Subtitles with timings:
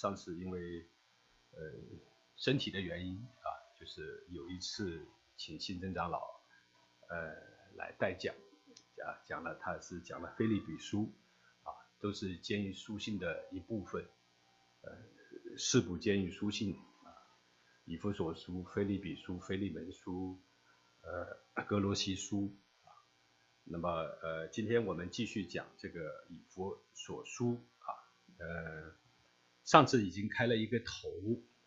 [0.00, 0.88] 上次因为
[1.50, 1.58] 呃
[2.34, 5.06] 身体的原因啊，就是有一次
[5.36, 6.40] 请新增长老
[7.10, 8.34] 呃来代讲，
[9.04, 11.02] 啊讲了他是讲了《菲利比书》，
[11.68, 14.02] 啊都是监狱书信的一部分，
[14.80, 17.12] 呃四部监狱书信啊，
[17.84, 20.40] 以弗所书、菲利比书、菲利门书，
[21.02, 22.56] 呃哥罗西书。
[23.64, 27.92] 那么，呃，今天我们继续讲这个以弗所书啊，
[28.38, 28.96] 呃，
[29.64, 31.08] 上次已经开了一个头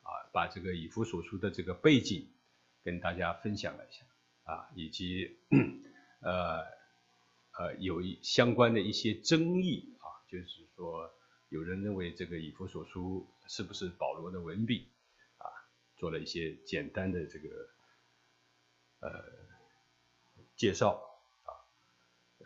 [0.02, 2.30] 啊，把这个以弗所书的这个背景
[2.84, 4.06] 跟大家分享了一下
[4.44, 5.38] 啊，以及
[6.22, 6.60] 呃
[7.58, 11.10] 呃有一相关的一些争议啊，就是说
[11.50, 14.90] 有人认为这个以弗所书是不是保罗的文笔
[15.38, 15.46] 啊，
[15.96, 17.50] 做了一些简单的这个
[19.00, 19.10] 呃
[20.56, 21.00] 介绍
[21.44, 21.52] 啊。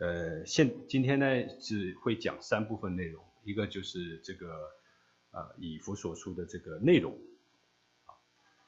[0.00, 4.70] 呃，现今天呢是会讲三部分内容，一个就是这个
[5.30, 7.12] 呃以弗所说的这个内容，
[8.06, 8.14] 啊，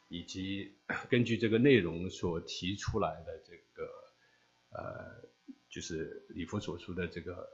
[0.08, 0.76] 以及
[1.10, 4.12] 根据这个内容所提出来的这个
[4.70, 5.28] 呃
[5.68, 7.48] 就是以弗所说的这个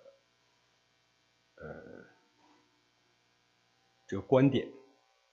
[1.57, 2.05] 呃
[4.07, 4.69] 这个观点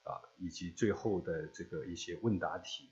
[0.04, 2.90] 啊，以及最后的这个一些问答题。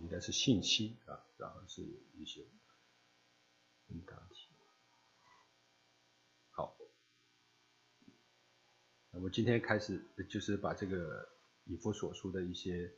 [0.00, 1.82] 应该是信息啊，然后是
[2.16, 2.46] 一些
[3.88, 4.48] 问答题。
[6.50, 6.78] 好，
[9.10, 11.28] 那么今天开始就是把这个
[11.64, 12.94] 以佛所书的一些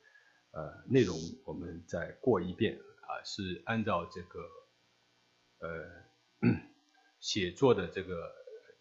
[0.50, 4.40] 呃内容，我们再过一遍啊，是按照这个
[5.60, 6.04] 呃
[7.18, 8.30] 写作的这个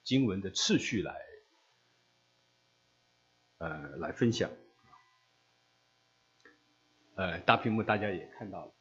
[0.03, 1.25] 经文的次序来
[3.59, 4.51] 呃来分享。
[7.15, 8.73] 呃，大屏幕大家也看到了，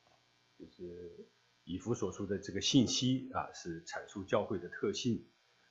[0.58, 1.28] 就是
[1.62, 5.24] 以弗所书的这个信息啊，是阐述教会的特性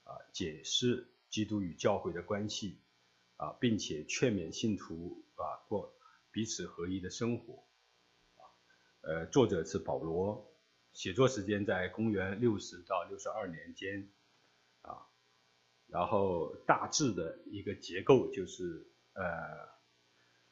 [0.06, 2.80] 啊，解释基督与教会的关系
[3.36, 5.94] 啊，并且劝勉信徒啊过
[6.32, 7.66] 彼此合一的生活
[8.38, 8.48] 啊。
[9.02, 10.50] 呃，作者是保罗，
[10.94, 14.10] 写作时间在公元六十到六十二年间
[14.84, 15.06] 啊，
[15.88, 19.22] 然后大致的一个结构就是呃，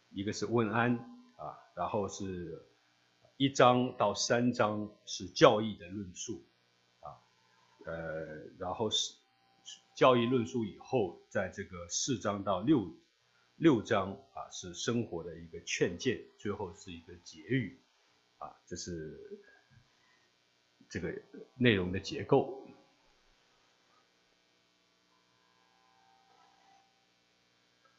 [0.10, 1.11] 一个是问安。
[1.82, 2.64] 然后是
[3.38, 6.46] 一章到三章是教义的论述，
[7.00, 7.18] 啊，
[7.88, 9.16] 呃，然后是
[9.96, 12.88] 教义论述以后，在这个四章到六
[13.56, 17.82] 六章啊是生活的一个劝诫，最后是一个结语，
[18.38, 19.42] 啊，这是
[20.88, 21.12] 这个
[21.56, 22.64] 内容的结构。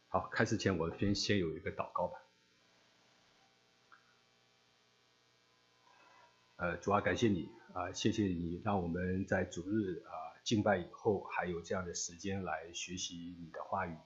[0.07, 2.23] 好，开始前我先先有一个祷告吧。
[6.63, 10.15] 呃，主要感谢你啊，谢谢你让我们在主日啊
[10.45, 13.97] 敬拜以后还有这样的时间来学习你的话语。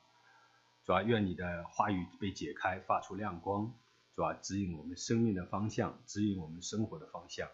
[0.82, 3.74] 主要愿你的话语被解开，发出亮光，
[4.14, 7.46] 主要指引我们生命的方向，指引我们生活的方向。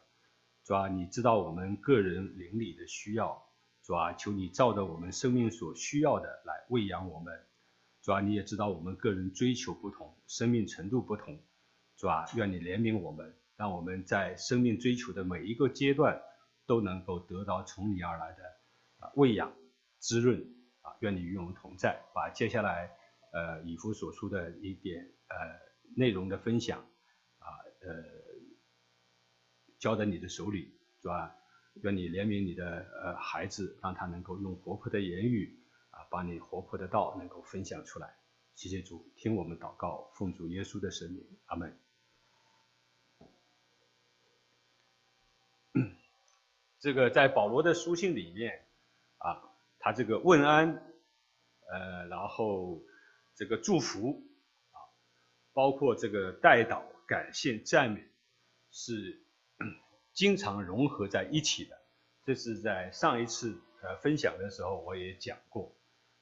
[0.62, 3.44] 主要你知道我们个人邻里的需要，
[3.82, 7.40] 主要求你照着我们生命所需要的来喂养我们。
[8.02, 11.40] 主要你也知道我们个人追求不同，生命程度不同，
[11.96, 13.34] 主要愿你怜悯我们。
[13.62, 16.20] 让我们在生命追求的每一个阶段
[16.66, 18.42] 都能够得到从你而来的
[18.98, 19.54] 啊喂养、
[20.00, 20.36] 滋润
[20.80, 22.02] 啊，愿你与我们同在。
[22.12, 22.90] 把接下来
[23.32, 25.36] 呃以弗所书的一点呃
[25.96, 26.80] 内容的分享
[27.38, 27.46] 啊
[27.82, 28.02] 呃
[29.78, 31.32] 交在你的手里，是吧？
[31.82, 35.56] 愿你怜悯你的呃孩子，让他能够用活泼的言语
[35.90, 38.12] 啊把你活泼的道能够分享出来。
[38.56, 41.81] 谢谢主，听我们祷告，奉主耶稣的圣名，阿门。
[46.82, 48.66] 这个在保罗的书信里面，
[49.19, 49.38] 啊，
[49.78, 50.82] 他这个问安，
[51.70, 52.82] 呃，然后
[53.37, 54.20] 这个祝福，
[54.72, 54.82] 啊，
[55.53, 58.05] 包括这个代祷、感谢、赞美，
[58.73, 59.23] 是
[60.12, 61.81] 经常融合在一起的。
[62.25, 65.76] 这是在上一次呃分享的时候我也讲过，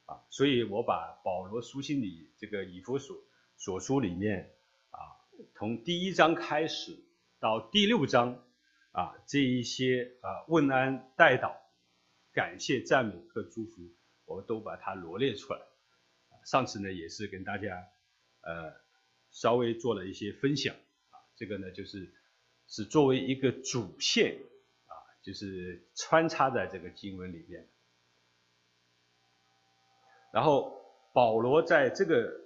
[0.05, 3.17] 啊，所以我把保罗书信里这个以弗所
[3.57, 4.53] 所书里面，
[4.91, 5.01] 啊，
[5.55, 7.03] 从第一章开始
[7.39, 8.45] 到第六章。
[8.93, 11.57] 啊，这一些啊问安、代祷、
[12.33, 13.83] 感谢、赞美和祝福，
[14.25, 15.61] 我们都把它罗列出来。
[16.45, 17.87] 上次呢也是跟大家
[18.41, 18.73] 呃
[19.31, 22.13] 稍微做了一些分享啊，这个呢就是
[22.67, 24.41] 是作为一个主线
[24.87, 27.69] 啊，就是穿插在这个经文里面。
[30.33, 30.83] 然后
[31.15, 32.41] 保罗在这个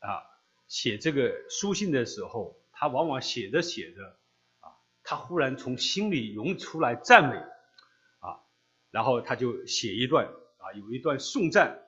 [0.00, 0.20] 啊
[0.68, 4.18] 写这个书信的时候，他往往写着写着。
[5.08, 7.36] 他忽然从心里涌出来赞美，
[8.18, 8.42] 啊，
[8.90, 10.26] 然后他就写一段
[10.58, 11.86] 啊，有一段颂赞，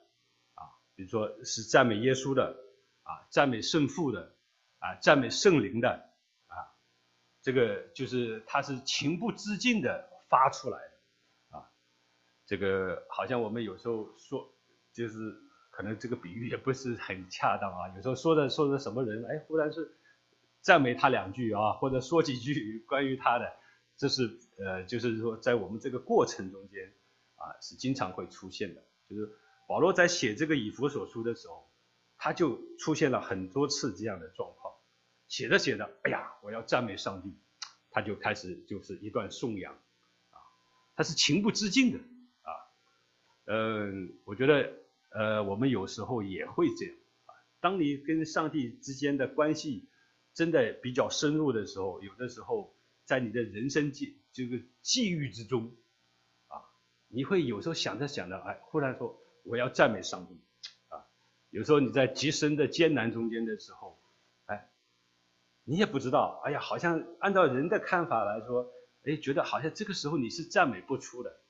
[0.53, 0.63] 啊，
[0.95, 2.55] 比如说是赞美耶稣的，
[3.03, 4.33] 啊，赞美圣父的，
[4.79, 5.89] 啊，赞美圣灵的，
[6.47, 6.71] 啊，
[7.41, 11.69] 这个就是他是情不自禁的发出来的，啊，
[12.45, 14.49] 这个好像我们有时候说，
[14.93, 15.35] 就是
[15.71, 19.93] 可能这个比喻也不是很恰当啊，有时候说的说的什么人，哎，忽然是。
[20.61, 23.53] 赞美他两句啊，或者说几句关于他的，
[23.97, 26.93] 这是呃，就是说在我们这个过程中间
[27.35, 28.83] 啊，是经常会出现的。
[29.09, 29.29] 就是
[29.67, 31.69] 保罗在写这个以弗所书的时候，
[32.17, 34.73] 他就出现了很多次这样的状况。
[35.27, 37.37] 写着写着，哎呀，我要赞美上帝，
[37.91, 40.37] 他就开始就是一段颂扬啊，
[40.95, 41.99] 他是情不自禁的
[42.41, 42.51] 啊。
[43.45, 44.73] 嗯，我觉得
[45.11, 46.95] 呃，我们有时候也会这样
[47.25, 47.33] 啊。
[47.59, 49.88] 当你跟上帝之间的关系，
[50.39, 55.75] 真的比较深入的时候，有的时候在你的人生际这个际遇之中，
[56.47, 56.63] 啊，
[57.09, 60.41] 你会有时候想着想着，哎，忽然说我要赞美上帝，
[60.87, 61.03] 啊，
[61.49, 64.01] 有时候你在极深的艰难中间的时候，
[64.45, 64.71] 哎，
[65.65, 68.71] 你也不知道，哎呀，好像按照人的看法来说，
[69.03, 71.41] 哎，觉得好像这个时候你是赞美不出的，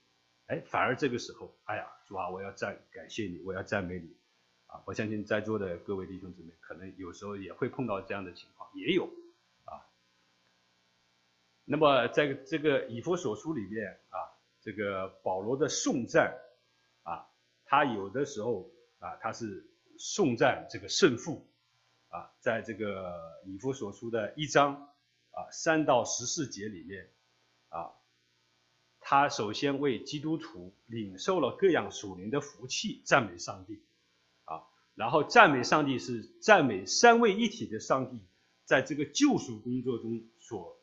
[0.47, 4.19] 哎，反而这个时候，哎呀，主啊，我要赞感谢你，我要赞美你。
[4.69, 9.10] 啊，我相信在座的各位弟兄姊妹，可能有时候也会碰到这样的情况，也有
[9.66, 9.81] 啊。
[11.66, 14.30] 那么在这个以弗所书里面啊，
[14.62, 16.38] 这个保罗的颂赞
[17.01, 17.25] 啊，
[17.66, 18.69] 他有的时候
[19.00, 19.68] 啊，他是
[19.98, 21.50] 颂赞这个圣父
[22.10, 24.94] 啊，在这个以弗所书的一章
[25.31, 27.10] 啊三到十四节里面
[27.69, 27.89] 啊，
[29.00, 33.81] 他首先为基督徒领受了各样属灵的福气，赞美上帝。
[35.00, 38.19] 然后赞美上帝是赞美三位一体的上帝，
[38.66, 40.78] 在这个救赎工作中所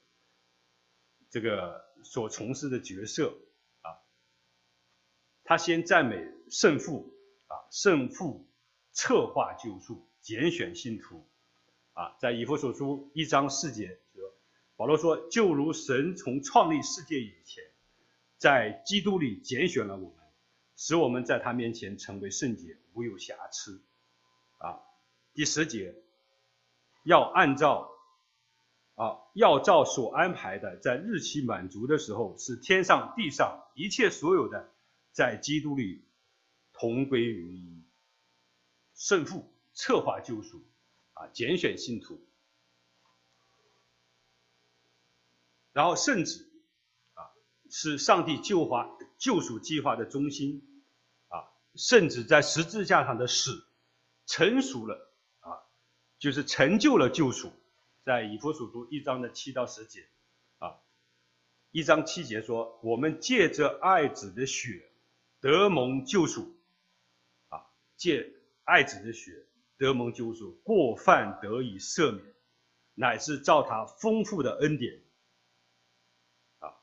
[1.28, 3.36] 这个所从事的角色
[3.82, 3.92] 啊。
[5.44, 7.14] 他先赞美圣父
[7.48, 8.48] 啊，圣父
[8.90, 11.28] 策划救赎，拣选信徒
[11.92, 14.34] 啊，在以弗所书一章四节说，
[14.76, 17.62] 保罗说，就如神从创立世界以前，
[18.38, 20.24] 在基督里拣选了我们，
[20.74, 23.82] 使我们在他面前成为圣洁，无有瑕疵。
[25.36, 25.94] 第十节，
[27.04, 27.90] 要按照
[28.94, 34.72] 啊，要照所安排的，在日期满足的时候，使天上地上一切所有的，
[35.12, 36.02] 在基督里
[36.72, 37.82] 同归于一。
[38.94, 40.64] 圣父策划救赎，
[41.12, 42.18] 啊，拣选信徒，
[45.74, 46.48] 然后圣旨
[47.12, 47.28] 啊，
[47.68, 50.82] 是上帝救化救赎计划的中心，
[51.28, 53.66] 啊，圣旨在十字架上的死。
[54.28, 55.05] 成熟了，
[56.18, 57.52] 就是成就了救赎，
[58.04, 60.06] 在以弗所书一章的七到十节
[60.58, 60.76] 啊，
[61.70, 64.82] 一章七节说：“我们借着爱子的血
[65.40, 66.56] 得蒙救赎，
[67.48, 67.66] 啊，
[67.96, 68.32] 借
[68.64, 69.46] 爱子的血
[69.76, 72.24] 得蒙救赎，过犯得以赦免，
[72.94, 75.02] 乃是照他丰富的恩典，
[76.60, 76.74] 啊，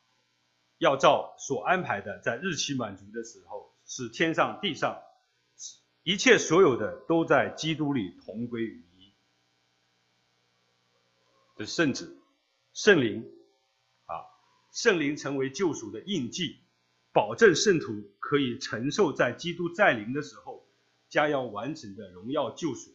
[0.78, 5.02] 要照所安排的，在日期满足的时候，使天上地上。”
[6.06, 8.93] 一切所有的都在基督里同归于一。
[11.56, 12.18] 的圣子、
[12.74, 13.30] 圣灵
[14.06, 14.26] 啊，
[14.72, 16.60] 圣灵成为救赎的印记，
[17.12, 20.68] 保证圣徒可以承受在基督再临的时候
[21.10, 22.92] 将要完成的荣耀救赎。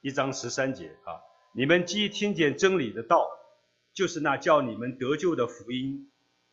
[0.00, 1.20] 一章十三节啊，
[1.52, 3.26] 你们既听见真理的道，
[3.92, 6.10] 就是那叫你们得救的福音，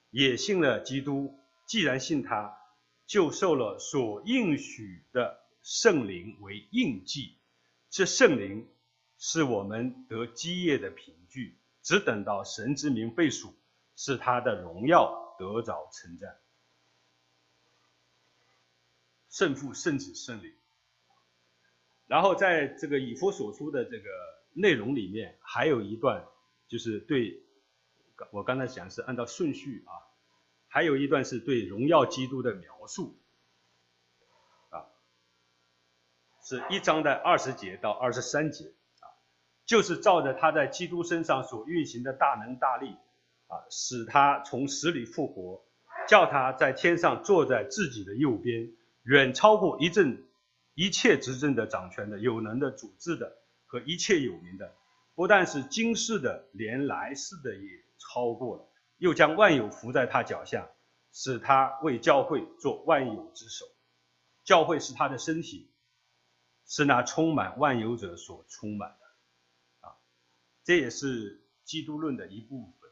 [0.10, 1.38] 也信了基督。
[1.68, 2.58] 既然信他。
[3.08, 7.36] 就受了所应许的圣灵为印记，
[7.90, 8.70] 这圣灵
[9.24, 13.54] 是我们得基业的凭据，只等到神之名被属，
[13.96, 16.40] 是他的荣耀得着称赞。
[19.30, 20.52] 圣父、圣子、圣灵。
[22.08, 24.10] 然后在这个以弗所书的这个
[24.54, 26.26] 内容里面，还有一段
[26.68, 27.44] 就是对，
[28.32, 29.94] 我刚才讲是按照顺序啊。
[30.68, 33.20] 还有一段是对荣耀基督的描述，
[34.70, 34.90] 啊，
[36.42, 38.74] 是一章的二十节到二十三节，
[39.66, 42.96] 就是照着他在基督身上所运行的大能大力，
[43.48, 45.64] 啊，使他从死里复活，
[46.08, 48.70] 叫他在天上坐在自己的右边，
[49.04, 50.26] 远超过一阵
[50.74, 53.32] 一切执政的掌权的有能的主治的
[53.66, 54.74] 和一切有名的，
[55.16, 58.68] 不但是今世的，连来世的也超过了。
[58.98, 60.70] 又将万有伏在他脚下，
[61.12, 63.66] 使他为教会做万有之首。
[64.44, 65.72] 教会是他的身体，
[66.68, 68.96] 是那充满万有者所充满。
[70.64, 72.92] 这也是基督论的一部分。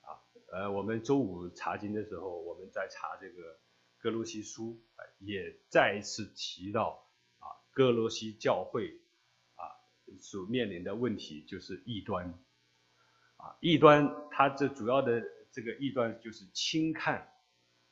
[0.00, 0.16] 啊，
[0.52, 3.58] 呃，我们周五查经的时候，我们在查这个
[3.98, 4.80] 哥罗西书，
[5.18, 7.06] 也再一次提到
[7.38, 9.00] 啊，哥罗西教会
[9.56, 9.68] 啊
[10.18, 12.26] 所面临的问题就是异端。
[13.36, 17.30] 啊，异端它这主要的这个异端就是轻看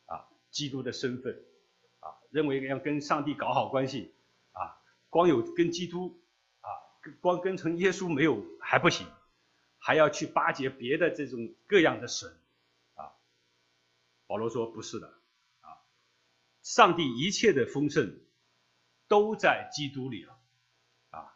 [0.07, 1.45] 啊基督的身份，
[2.01, 4.15] 啊，认为要跟上帝搞好关系，
[4.53, 6.19] 啊，光有跟基督。
[7.21, 9.07] 光跟从耶稣没有还不行，
[9.79, 12.31] 还要去巴结别的这种各样的神，
[12.95, 13.13] 啊，
[14.27, 15.09] 保罗说不是的，
[15.63, 15.83] 啊，
[16.63, 18.21] 上帝一切的丰盛
[19.09, 20.39] 都在基督里了，
[21.11, 21.35] 啊，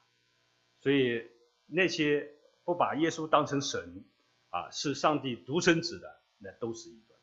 [0.80, 1.28] 所以
[1.66, 2.32] 那些
[2.64, 4.04] 不把耶稣当成神，
[4.50, 7.20] 啊，是上帝独生子的，那都是一段，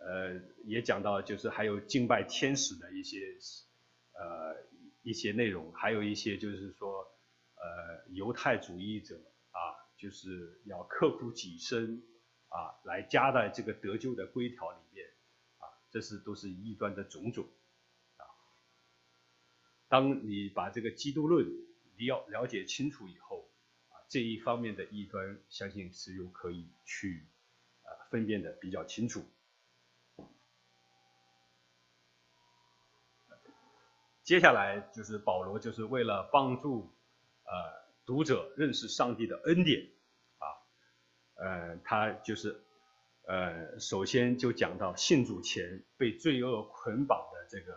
[0.00, 3.18] 呃，也讲到就是还有敬拜天使的一些，
[4.12, 4.69] 呃。
[5.02, 7.02] 一些内容，还有一些就是说，
[7.54, 9.16] 呃，犹太主义者
[9.50, 9.58] 啊，
[9.96, 12.02] 就是要刻苦己身
[12.48, 15.06] 啊，来加在这个得救的规条里面
[15.58, 17.48] 啊，这是都是异端的种种
[18.16, 18.24] 啊。
[19.88, 21.46] 当你把这个基督论
[21.96, 23.50] 你要了解清楚以后
[23.88, 27.26] 啊，这一方面的异端，相信是有可以去
[27.82, 29.24] 啊分辨的比较清楚。
[34.22, 36.92] 接下来就是保罗，就是为了帮助
[37.44, 37.52] 呃
[38.06, 39.88] 读者认识上帝的恩典
[40.38, 40.44] 啊，
[41.34, 42.60] 呃，他就是
[43.26, 47.72] 呃首先就讲到信主前被罪恶捆绑的这个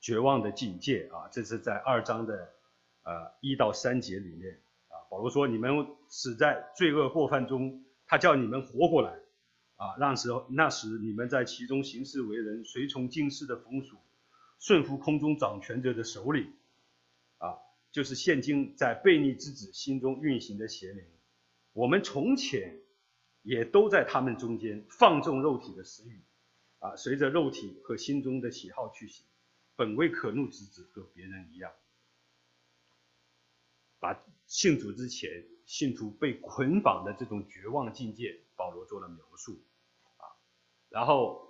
[0.00, 2.54] 绝望的境界啊，这是在二章的
[3.02, 9.10] 呃一到三节里面啊，保罗说你们死在罪恶过犯中，他叫你们活过来
[9.76, 13.98] 啊，那时候那时你们在其中行事为人，随从今世的风俗。
[14.62, 16.52] 顺服空中掌权者的首领，
[17.38, 17.58] 啊，
[17.90, 21.04] 就是现今在悖逆之子心中运行的邪灵。
[21.72, 22.80] 我们从前
[23.42, 26.22] 也都在他们中间放纵肉体的私欲，
[26.78, 29.26] 啊，随着肉体和心中的喜好去行，
[29.74, 31.72] 本为可怒之子，和别人一样。
[33.98, 34.16] 把
[34.46, 39.60] 信主之前信徒被捆绑的这种绝望境界，保罗做了描述，
[40.18, 40.22] 啊，
[40.88, 41.48] 然后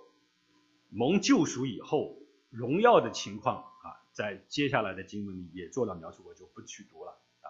[0.89, 2.17] 蒙救赎以后。
[2.53, 7.49] 荣耀的情况啊，在接下来的经文里也做了描述，我就不去读了啊。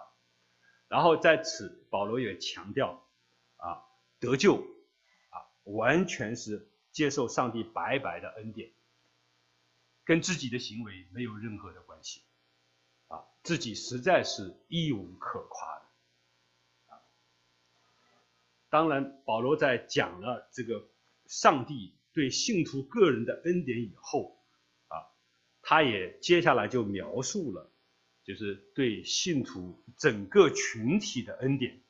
[0.88, 3.06] 然后在此，保罗也强调
[3.56, 3.84] 啊，
[4.18, 4.56] 得救
[5.28, 8.72] 啊，完全是接受上帝白白的恩典，
[10.04, 12.22] 跟自己的行为没有任何的关系
[13.08, 17.02] 啊，自己实在是一无可夸的啊。
[18.70, 20.88] 当然，保罗在讲了这个
[21.26, 24.40] 上帝对信徒个人的恩典以后。
[25.66, 27.70] 他也接下来就描述了，
[28.22, 31.80] 就是对信徒整个群体的恩典，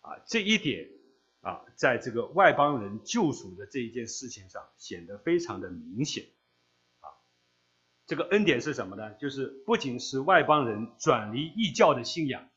[0.00, 0.88] 啊，这一点
[1.42, 6.26] 啊，在这个外邦人救赎的这一件事情上显得非常的明显，
[6.98, 7.06] 啊，
[8.04, 9.14] 这个恩典是什么呢？
[9.14, 12.48] 就是不仅是外邦人转离异教的信仰，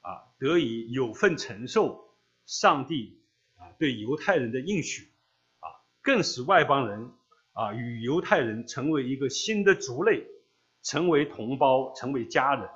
[0.00, 2.12] 啊，得以有份承受
[2.44, 3.22] 上帝
[3.56, 5.12] 啊对犹太人的应许，
[5.60, 5.70] 啊，
[6.02, 7.12] 更使外邦人。
[7.54, 10.26] 啊，与犹太人成为一个新的族类，
[10.82, 12.68] 成为同胞，成为家人。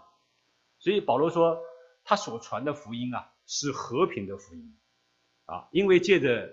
[0.78, 1.60] 所以保罗说，
[2.04, 4.74] 他所传的福音啊，是和平的福音。
[5.46, 6.50] 啊，因为借着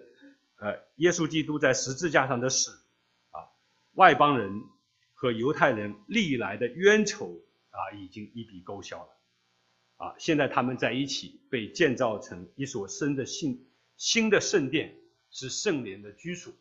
[0.57, 2.71] 呃耶稣基督在十字架上的死，
[3.29, 3.45] 啊，
[3.93, 4.63] 外邦人
[5.13, 9.09] 和犹太人历来的冤仇啊，已经一笔勾销了。
[9.97, 13.67] 啊，现在他们在一起被建造成一所新的新
[13.97, 14.97] 新的圣殿，
[15.29, 16.51] 是圣灵的居所。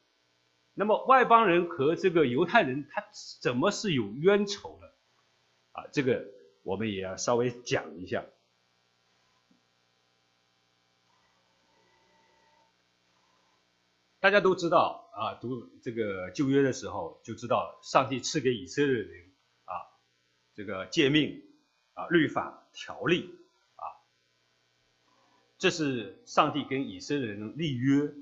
[0.77, 3.05] 那么外邦人和这个犹太人，他
[3.41, 4.93] 怎么是有冤仇的？
[5.71, 6.27] 啊，这个
[6.65, 8.25] 我们也要稍微讲一下。
[14.19, 19.31] 大家都知道啊，读这个旧约的时候就知道，上帝赐给以色列人
[19.67, 19.79] 啊，
[20.55, 21.41] 这个诫命
[21.93, 23.33] 啊、律法、条例
[23.77, 23.87] 啊，
[25.57, 28.13] 这是上帝跟以色列人立约。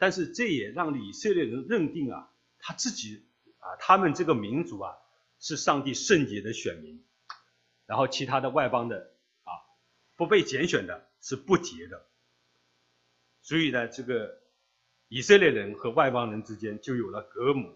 [0.00, 3.22] 但是这也让以色列人认定啊，他自己
[3.58, 4.96] 啊，他们这个民族啊
[5.38, 7.04] 是上帝圣洁的选民，
[7.84, 9.52] 然后其他的外邦的啊
[10.16, 12.06] 不被拣选的是不洁的，
[13.42, 14.40] 所以呢，这个
[15.08, 17.70] 以色列人和外邦人之间就有了隔膜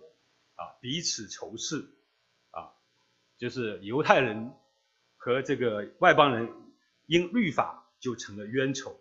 [0.54, 1.84] 啊，彼此仇视
[2.52, 2.72] 啊，
[3.36, 4.50] 就是犹太人
[5.18, 6.50] 和这个外邦人
[7.04, 8.98] 因律法就成了冤仇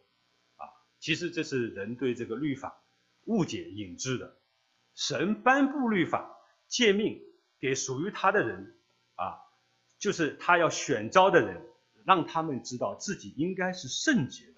[0.57, 0.67] 啊，
[0.99, 2.81] 其实这是人对这个律法。
[3.25, 4.37] 误解引致的，
[4.95, 6.37] 神颁布律法
[6.67, 7.21] 诫命
[7.59, 8.79] 给属于他的人
[9.15, 9.39] 啊，
[9.99, 11.65] 就是他要选召的人
[12.05, 14.55] 让他们知道自己应该是圣洁的，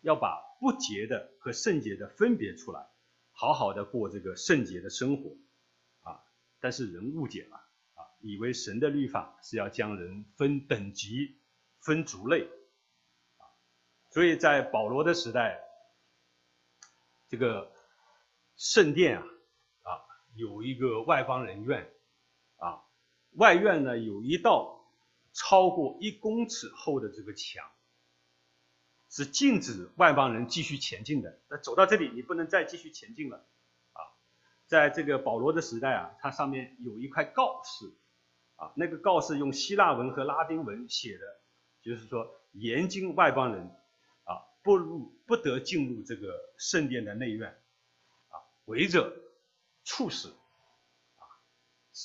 [0.00, 2.88] 要把不洁的和圣洁的分别出来，
[3.32, 5.36] 好好的过这个圣洁的生活，
[6.00, 6.20] 啊，
[6.60, 11.38] 但是人误解了，啊，以为神的律法是要将人分等级、
[11.80, 12.44] 分族类，
[13.36, 13.44] 啊，
[14.10, 15.60] 所以在保罗的时代，
[17.28, 17.70] 这个
[18.58, 19.24] 圣殿啊，
[19.84, 21.90] 啊，有一个外邦人院，
[22.58, 22.84] 啊，
[23.36, 24.76] 外院呢有一道。
[25.34, 27.64] 超过一公尺厚的这个墙，
[29.08, 31.38] 是禁止外邦人继续前进的。
[31.48, 33.46] 那走到这里，你不能再继续前进了，
[33.92, 34.00] 啊，
[34.66, 37.94] 在这个保罗的时代啊，它上面有一块告示，
[38.56, 41.24] 啊，那个告示用希腊文和拉丁文写的，
[41.82, 43.64] 就是说严禁外邦人，
[44.24, 47.56] 啊，不入不得进入这个圣殿的内院，
[48.68, 49.12] 违者
[49.84, 50.28] 处死，
[51.16, 51.22] 啊，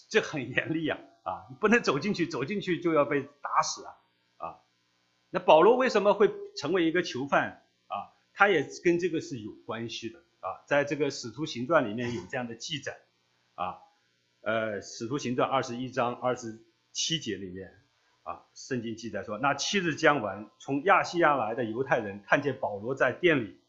[0.10, 0.98] 这很严厉呀。
[1.25, 3.96] 啊，你不能走进去，走进去就要被打死啊！
[4.36, 4.60] 啊，
[5.29, 8.12] 那保罗为什么会成为一个囚犯啊？
[8.34, 10.65] 他也跟这个是有关系的啊。
[10.67, 13.00] 在这个《使徒行传》里面有这样的记载
[13.55, 13.79] 啊，
[14.41, 17.72] 呃，《使徒行传》二十一章二十七节里面
[18.24, 23.62] 啊，圣经记载说，那七日将完，从亚细亚来的犹太人看见保罗在店里，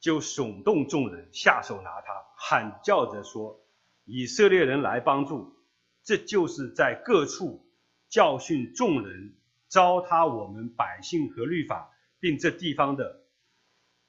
[0.00, 3.60] 就耸动众人下手拿他，喊叫着说
[4.04, 5.56] ：“以色列人来帮助。”
[6.04, 7.66] 这就是在各处
[8.08, 9.36] 教训众人，
[9.66, 13.24] 糟蹋我们百姓和律法，并这地方的，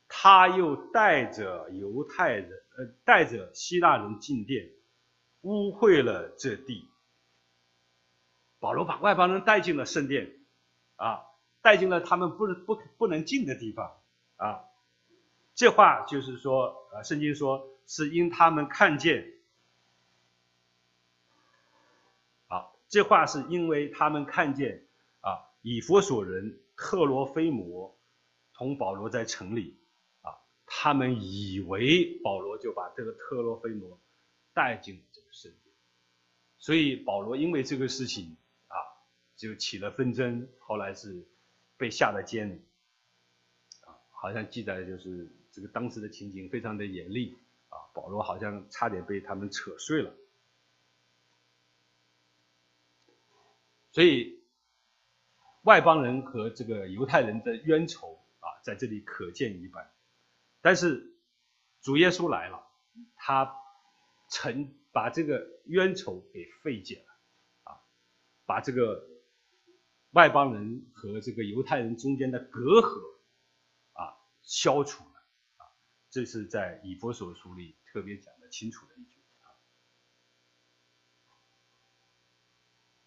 [0.08, 4.69] 他又带着犹太人，呃，带着希腊人进殿，
[5.41, 6.88] 污秽了这地。
[8.60, 10.31] 保罗把外邦人带进了圣殿，
[10.96, 11.19] 啊，
[11.62, 13.91] 带进了他们不不不能进的地方，
[14.38, 14.63] 啊，
[15.60, 19.34] 这话就是说，呃，圣经说是因他们看见。
[22.48, 24.88] 好这话是因为他们看见
[25.20, 28.00] 啊，以佛所人特罗菲摩
[28.54, 29.77] 同保罗在城里
[30.22, 30.31] 啊，
[30.66, 34.00] 他们以为保罗就把这个特罗菲摩
[34.53, 35.75] 带进了这个圣殿，
[36.57, 38.38] 所以保罗因为这个事情
[38.70, 38.79] 啊，
[39.36, 41.27] 就起了纷争，后来是
[41.75, 42.62] 被下了监里
[43.81, 50.15] 啊，好像记载就是这个当时的情景非常的严厉啊，保罗好像差点被他们扯碎了。
[53.91, 54.41] 所以，
[55.63, 59.91] 外邦人和这个犹太人的冤仇啊，在这里可见一斑。
[60.61, 61.13] 但是，
[61.81, 62.65] 主耶稣来了，
[63.17, 63.53] 他
[64.29, 67.81] 曾把这个冤仇给废解了，啊，
[68.45, 69.05] 把这个
[70.11, 73.01] 外邦人和这个犹太人中间的隔阂
[73.91, 75.03] 啊消除，
[76.09, 79.19] 这是在以弗所书里特别讲的清楚的一句。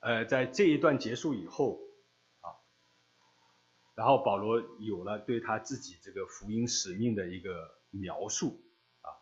[0.00, 1.78] 呃，在这一段结束以后，
[2.40, 2.50] 啊，
[3.94, 8.60] 然后保罗有了对他自己这个福音使命的一个描述，
[9.00, 9.14] 啊，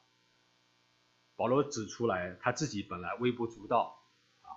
[1.36, 3.94] 保罗指出来他自己本来微不足道，
[4.40, 4.48] 啊，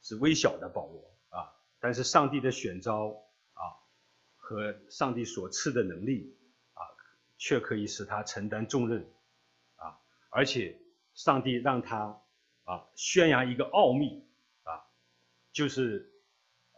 [0.00, 1.50] 是微小的保罗，啊，
[1.80, 3.08] 但是上帝的选召，
[3.54, 3.62] 啊，
[4.36, 6.38] 和上帝所赐的能力，
[7.42, 9.04] 却可以使他承担重任，
[9.74, 9.98] 啊，
[10.30, 10.78] 而且
[11.12, 12.22] 上帝让他，
[12.62, 14.24] 啊，宣扬一个奥秘。
[14.62, 14.86] 啊
[15.50, 16.08] 就是，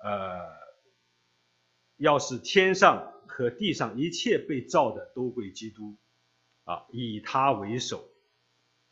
[0.02, 0.40] 呃，
[1.98, 5.98] 要是天上和地上一切被造的都归基督，
[6.64, 8.08] 啊，以他为首，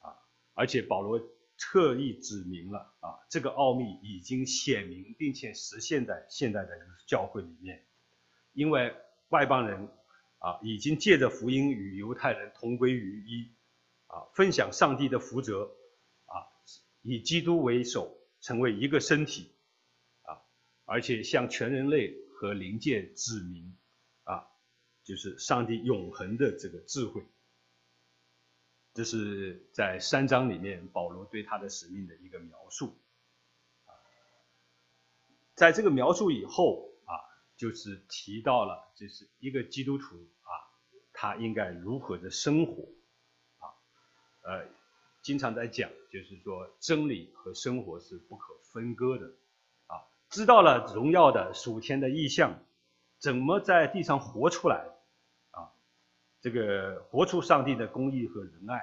[0.01, 0.13] 啊，
[0.53, 1.19] 而且保罗
[1.57, 7.83] 特意指明了，啊，这个奥秘已经显明并且实现在现在的教会里面，
[8.53, 8.95] 因为
[9.31, 9.89] 外邦人，
[10.43, 13.49] 啊，已经借着福音与犹太人同归于一，
[14.09, 15.71] 啊，分享上帝的福泽，
[16.27, 16.51] 啊，
[17.03, 19.53] 以基督为首，成为一个身体。
[20.23, 20.43] 啊
[20.85, 23.77] 而且向全人类和灵界指明，
[24.25, 24.45] 啊，
[25.05, 27.25] 就是上帝永恒的这个智慧。
[28.93, 32.99] 这是在三章里面保罗对他的使命的一个描述。
[35.55, 36.92] 在这个描述以后，
[37.63, 40.51] 就是提到了就是一个基督徒啊，
[41.13, 42.89] 他应该如何的生活，
[43.59, 43.71] 啊，
[44.43, 44.67] 呃，
[45.23, 49.27] 经常在讲，就是说真理和生活是不可分割的。
[49.87, 52.59] 啊知道了荣耀的属天的意象，
[53.21, 54.85] 怎么在地上活出来？
[55.53, 55.71] 啊，
[56.41, 58.79] 这个活出上帝的公义和仁爱，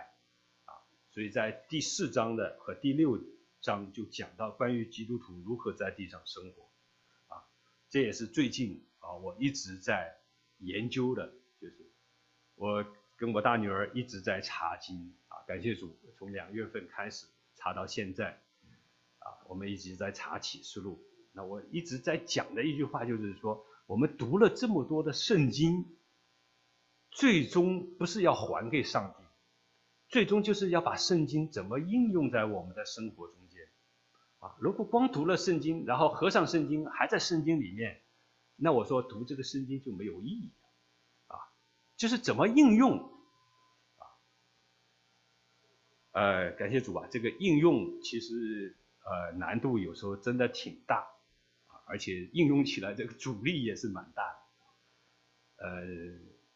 [0.63, 0.71] 啊，
[1.11, 3.19] 所以在第四章的和第六
[3.59, 6.68] 章就讲到关于基督徒如何在地上生活，
[7.89, 10.15] 这也是最近啊我一直在
[10.59, 11.91] 研究的，就是
[12.55, 12.85] 我
[13.17, 17.25] 跟我大女儿一直在查经，啊，感谢主，从两月份开始
[17.55, 18.41] 查到现在，
[19.19, 21.01] 啊，我们一直在查启示录。
[21.31, 25.85] 那我一直在讲的一句话就是说，我们读了这么多的圣经，
[27.09, 29.23] 最终不是要还给上帝，
[30.09, 33.38] 最终就是要把圣经怎么应用在我们的生活中。
[34.39, 38.01] 啊，如果光读了圣经，然后合上圣经还在圣经里面，
[38.55, 40.51] 那我说读这个圣经就没有意义。
[41.27, 41.37] 啊，
[41.95, 42.99] 就是怎么应用。
[43.97, 44.03] 啊，
[46.11, 51.07] 呃，感谢主吧，这个应用其实呃难度有时候真的挺大。
[51.91, 54.21] 而且应用起来这个阻力也是蛮大
[55.57, 55.81] 的，呃，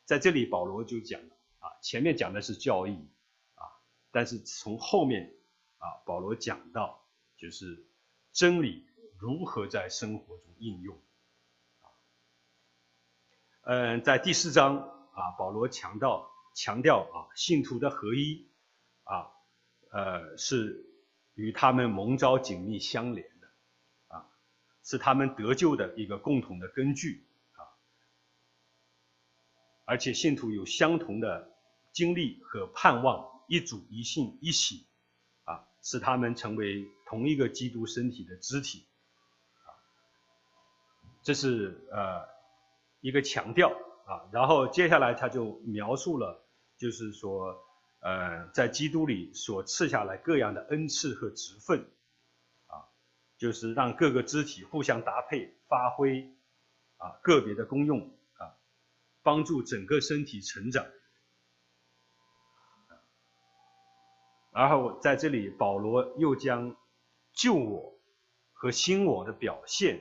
[0.06, 3.10] 在这里保罗就讲了啊，前面讲的是教义
[3.56, 3.66] 啊，
[4.12, 5.34] 但是从后面
[5.80, 7.03] 啊，保罗讲到
[7.44, 7.86] 就是
[8.32, 8.88] 真理
[9.20, 10.96] 如何在生活中应用，
[11.82, 11.92] 啊，
[13.64, 18.50] 嗯，在第四章啊，保罗强调强调啊，信徒的合一
[19.04, 19.28] 啊，
[19.92, 20.86] 呃，是
[21.34, 23.48] 与他们蒙召紧密相连的，
[24.08, 24.26] 啊。
[24.82, 27.68] 是他们得救的一个共同的根据啊，
[29.84, 31.54] 而且信徒有相同的
[31.92, 34.88] 经历和盼望，一主一信一喜，
[35.84, 38.88] 使他们成为同一个基督身体的肢体
[39.66, 39.70] 啊，
[41.22, 42.28] 这是呃
[43.02, 43.70] 一个强调
[44.08, 46.44] 啊，然后接下来他就描述了，
[46.80, 47.56] 就是说
[48.00, 51.82] 呃在基督里所赐下来各样的恩赐和职分。
[52.66, 52.90] 啊
[53.38, 56.34] 就是让各个肢体互相搭配，发挥
[56.96, 58.00] 啊个别的功用
[58.38, 58.56] 啊，
[59.22, 60.86] 帮助整个身体成长。
[64.54, 66.76] 然后在这里，保罗又将
[67.34, 67.98] 旧我
[68.54, 70.00] 和新我的表现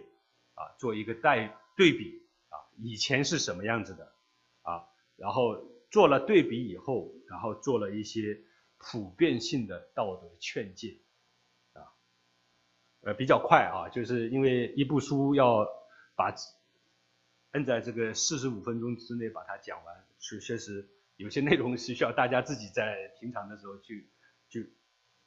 [0.54, 4.12] 啊做一个代对比啊，以前是什么样子的
[4.62, 4.84] 啊，
[5.16, 8.38] 然后做了对比以后，然后做了一些
[8.78, 10.98] 普遍性的道德劝诫
[11.72, 11.88] 啊。
[13.00, 15.66] 呃，比较快啊，就是因为一部书要
[16.14, 16.34] 把
[17.52, 24.08] 摁在这个四十五分钟之内把它讲完，确确实有些内容是需要大家自己在平常的时候去
[24.52, 24.60] 就，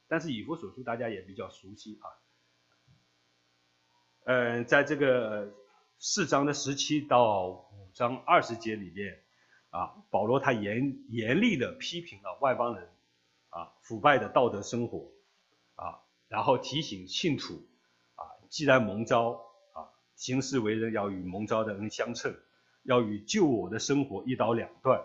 [0.06, 2.06] 但是以弗所书大家也比较熟悉啊。
[4.24, 5.52] 嗯，在这个
[5.98, 9.20] 四章的十七到五章二十节里面
[9.70, 12.88] 啊，保罗他严严厉的批评了外邦人
[13.48, 15.10] 啊腐败的道德生活
[15.74, 15.98] 啊。
[16.28, 17.66] 然后提醒信徒，
[18.14, 19.32] 啊，既然蒙召，
[19.72, 22.36] 啊，行事为人要与蒙召的人相称，
[22.84, 25.04] 要与救我的生活一刀两断，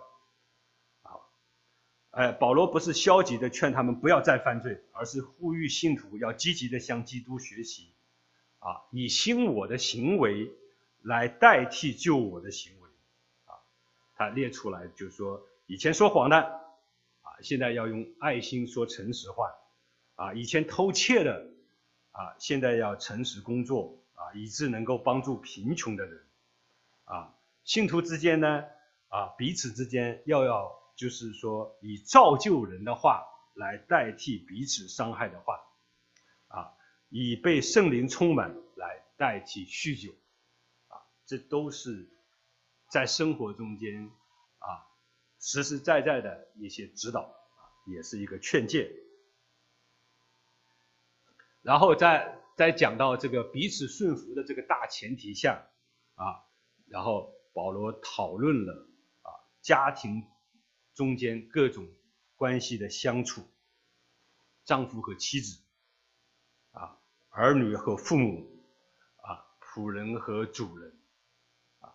[2.11, 7.91] 哎，保罗不是消极的劝他们不要再犯罪，而是呼吁信徒要积极的向基督学习，
[8.59, 10.51] 啊，以新我的行为
[11.01, 12.89] 来代替旧我的行为，
[13.45, 13.55] 啊，
[14.15, 19.51] 他列出来就是说，以前说谎的，啊，现在要用爱心说诚实话。
[20.15, 21.47] 啊，以前偷窃的，
[22.11, 26.21] 啊，现在要诚实工作，啊，以致能够帮助贫穷的人，
[27.05, 28.63] 啊，信徒之间呢，
[29.07, 33.25] 啊，彼此之间要要就是说以造就人的话
[33.55, 35.59] 来代替彼此伤害的话，
[36.47, 36.73] 啊，
[37.09, 40.13] 以被圣灵充满来代替酗酒，
[40.87, 42.09] 啊，这都是
[42.89, 44.11] 在生活中间
[44.59, 44.87] 啊
[45.39, 47.33] 实实在在的一些指导，
[47.87, 48.91] 也是一个劝诫。
[51.61, 55.67] 然后再再讲到这个彼此顺服的这个大前提下，
[56.15, 56.45] 啊，
[56.87, 58.87] 然后保罗讨论了
[59.21, 59.29] 啊
[59.61, 60.27] 家庭
[60.93, 61.87] 中间各种
[62.35, 63.43] 关系的相处，
[64.65, 65.59] 丈夫和妻子，
[66.71, 66.97] 啊
[67.29, 68.63] 儿女和父母，
[69.17, 70.97] 啊仆人和主人，
[71.79, 71.93] 啊，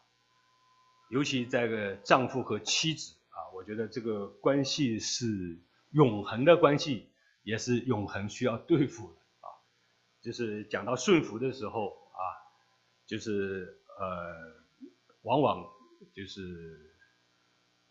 [1.11, 5.59] 尤其这个丈夫和妻子啊，我觉得这个关系是
[5.91, 7.11] 永恒的关系，
[7.43, 9.49] 也是永恒需要对付的啊。
[10.21, 12.21] 就是讲到顺服的时候啊，
[13.07, 14.65] 就是呃，
[15.23, 15.65] 往往
[16.15, 16.96] 就是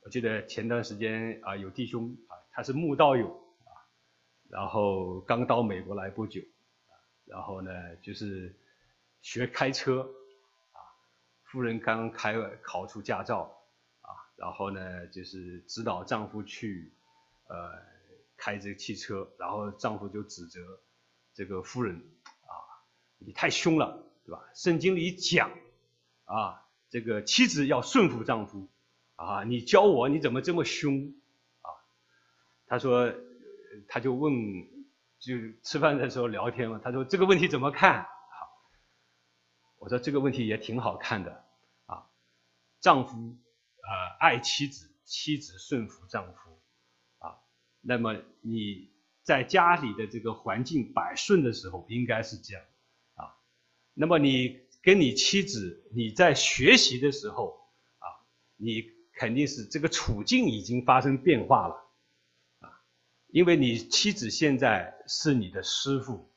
[0.05, 3.27] 我记得前段时间啊，有弟兄啊，他是慕道友
[3.63, 3.73] 啊，
[4.49, 6.41] 然后刚到美国来不久
[6.85, 6.93] 啊，
[7.25, 7.71] 然后呢
[8.03, 8.55] 就是
[9.23, 10.03] 学开车
[10.73, 10.77] 啊，
[11.41, 13.65] 夫人刚开考出驾照
[14.01, 16.93] 啊，然后呢就是指导丈夫去
[17.47, 17.71] 呃
[18.37, 20.59] 开这个汽车，然后丈夫就指责
[21.33, 21.95] 这个夫人
[22.43, 22.53] 啊。
[23.17, 24.47] 你太凶了，对吧？
[24.53, 25.49] 圣经里讲，
[26.25, 28.69] 啊，这个妻子要顺服丈夫，
[29.15, 31.13] 啊，你教我你怎么这么凶，
[31.61, 31.69] 啊？
[32.67, 33.13] 他说，
[33.87, 34.33] 他就问，
[35.19, 38.03] 就吃饭的时候聊天嘛，他说这个问题怎么看？
[38.03, 38.09] 好，
[39.77, 41.45] 我说这个问题也挺好看的，
[41.85, 42.07] 啊，
[42.79, 46.59] 丈夫呃爱妻子，妻子顺服丈夫，
[47.19, 47.37] 啊，
[47.81, 48.91] 那么你
[49.23, 52.63] 在家里的这个环境百顺的时候，应该是这样。
[53.15, 53.33] 啊
[53.97, 57.57] 那么你跟你妻子你在学习的时候
[57.99, 58.11] 啊，
[58.57, 61.75] 你肯定是这个处境已经发生变化了
[62.59, 62.69] 啊，
[63.27, 66.29] 因为你妻子现在是你的师傅，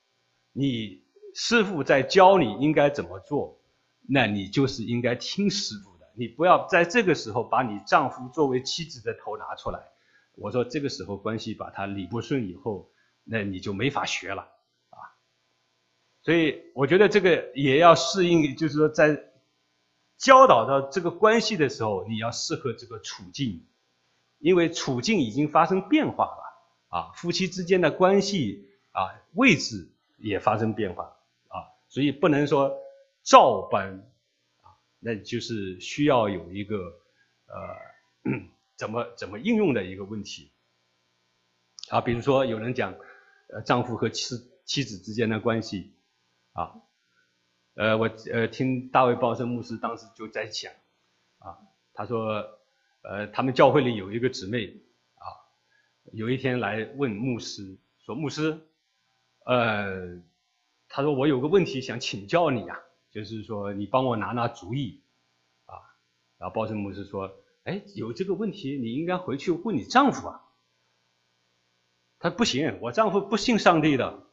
[0.52, 1.02] 你
[1.34, 3.60] 师傅在教你应该怎么做，
[4.08, 9.80] 那你就是应该听师傅的，你不要在这个时候把你丈夫作为妻子的头拿出来。
[10.36, 12.90] 我说这个时候关系把他理不顺以后，
[13.24, 14.42] 那你就没法学了
[14.90, 14.98] 啊。
[16.22, 19.20] 所以我觉得这个也要适应，就是说在
[20.18, 23.64] 教导到这个关系的时候，你要适合这个处境，
[24.38, 31.04] 因为处境已经发生变化了啊，夫妻之间的关系啊位置也发生变化
[31.48, 32.76] 啊，所以不能说
[33.22, 34.06] 照搬
[34.60, 36.76] 啊，那就是需要有一个
[37.46, 37.88] 呃。
[38.76, 40.52] 怎么怎么应用的一个问题
[41.88, 42.00] 啊？
[42.00, 42.94] 比如说有人讲，
[43.48, 45.94] 呃，丈夫和妻妻子之间的关系
[46.52, 46.76] 啊，
[47.78, 50.72] 呃，我呃听大卫鲍森牧师当时就在讲
[51.38, 51.56] 啊，
[51.94, 52.44] 他说，
[53.02, 54.66] 呃，他们教会里有一个姊妹
[55.14, 55.22] 啊，
[56.12, 58.58] 有一天来问牧师说，牧师，
[59.44, 60.20] 呃，
[60.88, 62.76] 他说我有个问题想请教你啊，
[63.12, 65.00] 就是说你帮我拿拿主意
[65.66, 65.78] 啊，
[66.36, 67.32] 然后鲍森牧师说。
[67.64, 70.40] 哎，有这个问题，你应该回去问你丈夫啊。
[72.18, 74.26] 他不行，我丈夫不信上帝的，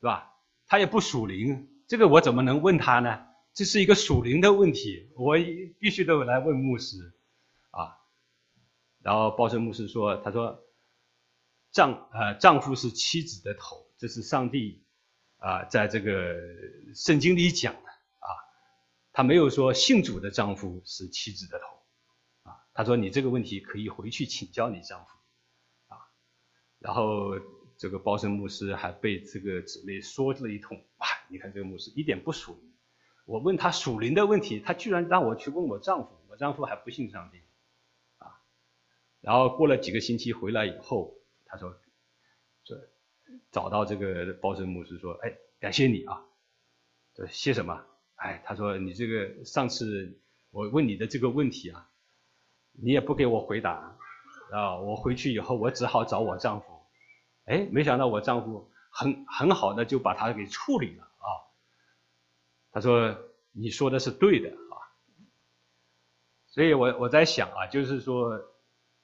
[0.00, 0.34] 是吧？
[0.66, 3.26] 他也不属灵，这个我怎么能问他呢？
[3.52, 5.34] 这是一个属灵的问题，我
[5.80, 6.96] 必须得来问牧师
[7.72, 7.98] 啊。
[9.02, 10.62] 然后鲍森牧师说：“他说，
[11.72, 14.84] 丈呃丈夫是妻子的头，这是上帝
[15.38, 16.36] 啊在这个
[16.94, 17.88] 圣经里讲的
[18.20, 18.38] 啊，
[19.10, 21.64] 他没有说信主的丈夫是妻子的头。”
[22.48, 25.10] 啊他说：“你这个问题可以回去请教你丈夫，
[25.88, 25.98] 啊，
[26.78, 27.32] 然后
[27.80, 32.70] 这个包森牧师还被这个姊妹说了一通，哇，你看这个牧师一点不属灵，
[33.24, 37.38] 我问他属灵的问题，他居然让我去问我丈夫，我丈夫还不信上帝，
[38.18, 38.36] 啊，
[39.22, 41.14] 然后过了几个星期回来以后，
[41.46, 41.74] 他说，
[42.64, 42.86] 这
[43.50, 46.22] 找到这个包森牧师说，哎，感谢你啊，
[47.14, 47.82] 这谢什么？
[48.16, 51.86] 哎，他说你这个上次我问你的这个问题啊。”
[52.82, 53.98] 你也不给我回答，
[54.52, 54.76] 啊！
[54.76, 56.69] 我回去以后，我只好找我丈夫。
[57.44, 61.28] 哎，没想到我丈夫很很好的就把他给处理了啊。
[62.72, 63.16] 他说
[63.52, 64.74] ：“你说的是对的啊。”
[66.46, 68.40] 所以我我在想啊，就是说，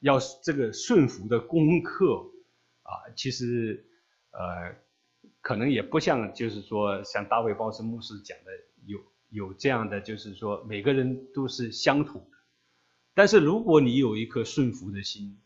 [0.01, 2.31] 要这个顺服的功课
[2.83, 3.89] 啊，其实
[4.31, 4.77] 呃，
[5.41, 8.51] 可能也不像就是说像大卫鲍斯牧师讲的
[8.85, 8.99] 有
[9.31, 12.37] 有这样的，就是说每个人都是相同的。
[13.15, 15.41] 但是如果你有一颗顺服的心，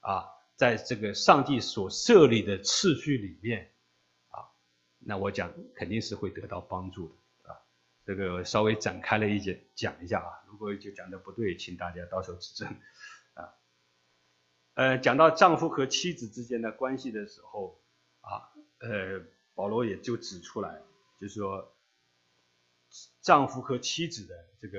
[0.00, 3.72] 啊，在这个上帝所设立的次序里面，
[4.28, 4.48] 啊，
[4.98, 7.08] 那我讲肯定是会得到帮助
[7.42, 7.56] 的，啊，
[8.04, 12.68] 这个稍微展开了一节讲一下啊，如果就讲的不对，请大家到时候指正，
[13.34, 13.54] 啊，
[14.74, 17.80] 呃，讲到丈夫和妻子之间的关系的时候，
[18.20, 19.22] 啊，呃，
[19.54, 20.82] 保罗也就指出来，
[21.20, 21.76] 就是说，
[23.20, 24.78] 丈夫和妻子的这个。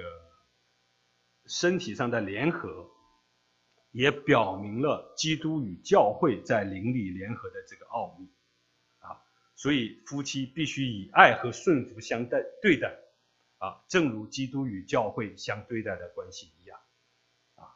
[1.48, 2.90] 身体上的联合，
[3.96, 8.28] 也表明了基督与教会在灵里联合的这个奥秘，
[9.00, 9.24] 啊，
[9.56, 12.94] 所以夫妻必须以爱和顺服相待对待，
[13.58, 16.78] 啊，正如基督与教会相对待的关系一样，
[17.56, 17.72] 啊，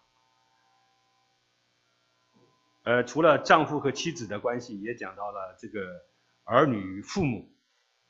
[2.83, 6.05] 呃，除了丈夫和妻子的关系，也讲到了这个
[6.43, 7.49] 儿女与父母、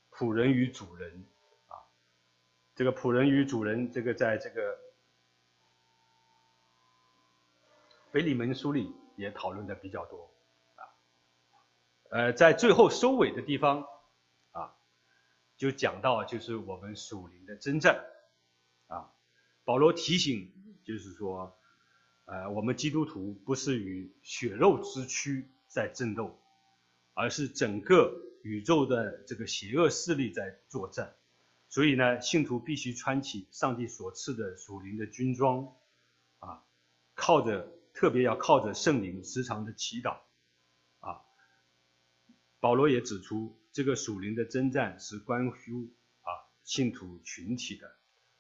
[0.10, 1.28] 仆人与主人，
[1.67, 1.78] 啊，
[2.74, 4.88] 这个仆人与主人，这个在这个。
[8.12, 10.32] 腓利门书里也讨论的比较多，
[10.76, 10.82] 啊，
[12.10, 13.86] 呃，在最后收尾的地方，
[14.52, 14.74] 啊，
[15.58, 18.04] 就讲到就是我们属灵的征战，
[18.88, 19.12] 啊，
[19.63, 20.52] 保罗提醒
[20.84, 21.56] 就是说，
[22.26, 26.39] 呃，我们基督徒不是与血肉之躯在争斗，
[27.13, 31.13] 而是整个宇宙的这个邪恶势力在作战，
[31.67, 35.76] 所以呢，信徒必须穿起上帝所赐的属灵的军装，
[36.39, 36.63] 啊，
[37.13, 37.72] 靠着。
[37.93, 40.21] 特别要靠着圣灵时常的祈祷，
[40.99, 41.19] 啊，
[42.62, 45.56] 保罗也指出，这个属灵的征战是关乎
[46.21, 46.30] 啊
[46.63, 47.91] 信徒群体的，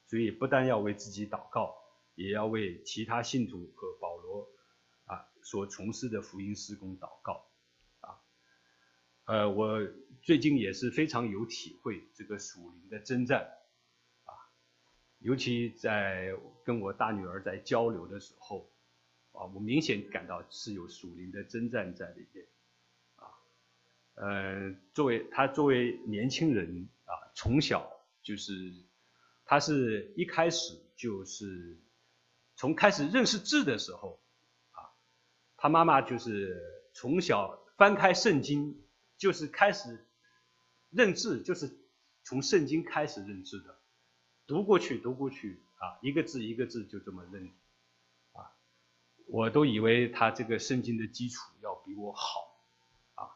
[0.05, 1.75] 所以不但要为自己祷告，
[2.15, 4.47] 也要为其他信徒和保罗
[5.05, 7.49] 啊所从事的福音施工祷告，
[7.99, 8.21] 啊，
[9.25, 9.79] 呃，我
[10.21, 13.41] 最近也是非常有体会这个属灵的征战，
[14.23, 14.31] 啊，
[15.17, 16.33] 尤其在
[16.63, 18.71] 跟我大女儿在交流的时候。
[19.31, 22.45] 啊，我明显感到是有属灵的征战在里面，
[23.15, 23.31] 啊，
[24.15, 27.89] 呃，作为他作为年轻人啊，从小
[28.21, 28.73] 就是
[29.45, 31.77] 他是一开始就是
[32.55, 34.19] 从开始认识字的时候，
[34.71, 34.91] 啊，
[35.55, 36.61] 他妈妈就是
[36.93, 38.81] 从小翻开圣经，
[39.17, 40.05] 就是开始
[40.89, 41.71] 认字，就是
[42.23, 43.79] 从圣经开始认字的，
[44.47, 47.49] 读过去读过去啊，一个字一个字就这么认。
[49.31, 52.63] 我都以为他这个圣经的基础要比我好，
[53.13, 53.29] 啊，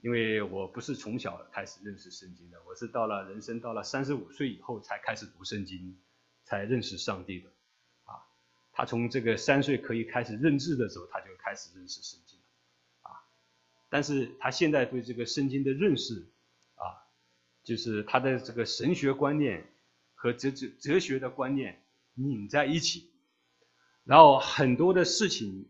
[0.00, 5.98] 因为我不是从小开始认识圣经的，我是到了人生到了三十五岁以后才开始读圣经，
[6.44, 7.48] 才认识上帝的，
[8.04, 8.22] 啊，
[8.72, 12.46] 他从这个三岁可以开始认字的时候，他就开始认识圣经了，
[13.02, 13.10] 啊，
[13.88, 16.30] 但是他现在对这个圣经的认识，
[16.76, 17.10] 啊，
[17.64, 19.66] 就是他的这个神学观念
[20.14, 21.82] 和哲哲哲学的观念
[22.14, 23.10] 拧在一起。
[24.04, 25.66] 然后很多的事情，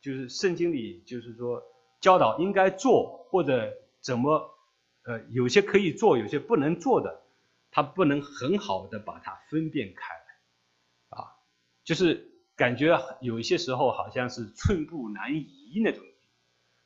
[0.00, 1.60] 就是圣经里就是说
[2.00, 4.54] 教导应该做或者怎么，
[5.02, 7.24] 呃，有些可以做，有些不能做的，
[7.72, 11.34] 他不能很好的把它分辨开来，啊，
[11.82, 16.04] 就是感觉有一些时候好像是寸步难移那种，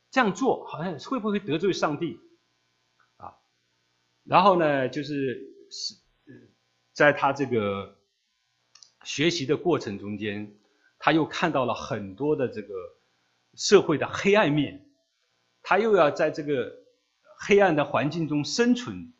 [0.09, 2.19] 这样做好像会不会得罪上帝，
[3.17, 3.37] 啊，
[4.23, 5.95] 然后呢，就是是，
[6.91, 7.99] 在他这个
[9.03, 10.57] 学习的过程中间。
[10.99, 12.73] 他又看到了很多的这个
[13.55, 14.85] 社会的黑暗面，
[15.61, 16.75] 他又要在这个
[17.39, 19.13] 黑暗的环境中生存，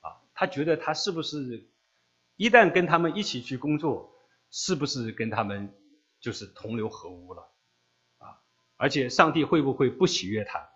[0.00, 1.66] 啊，他觉得他是不是
[2.36, 4.12] 一旦跟他们一起去工作，
[4.50, 5.72] 是不是跟他们
[6.20, 7.48] 就是同流合污了，
[8.18, 8.40] 啊，
[8.76, 10.68] 而且上帝会不会不喜悦他，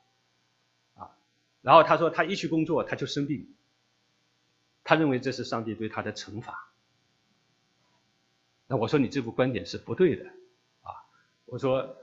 [0.95, 1.17] 啊，
[1.63, 3.55] 然后他说他一去工作他就生病，
[4.85, 6.73] 他认为这是上帝对他的惩罚，
[8.69, 10.25] 那我说你这个观点是不对的。
[11.55, 11.97] 我说，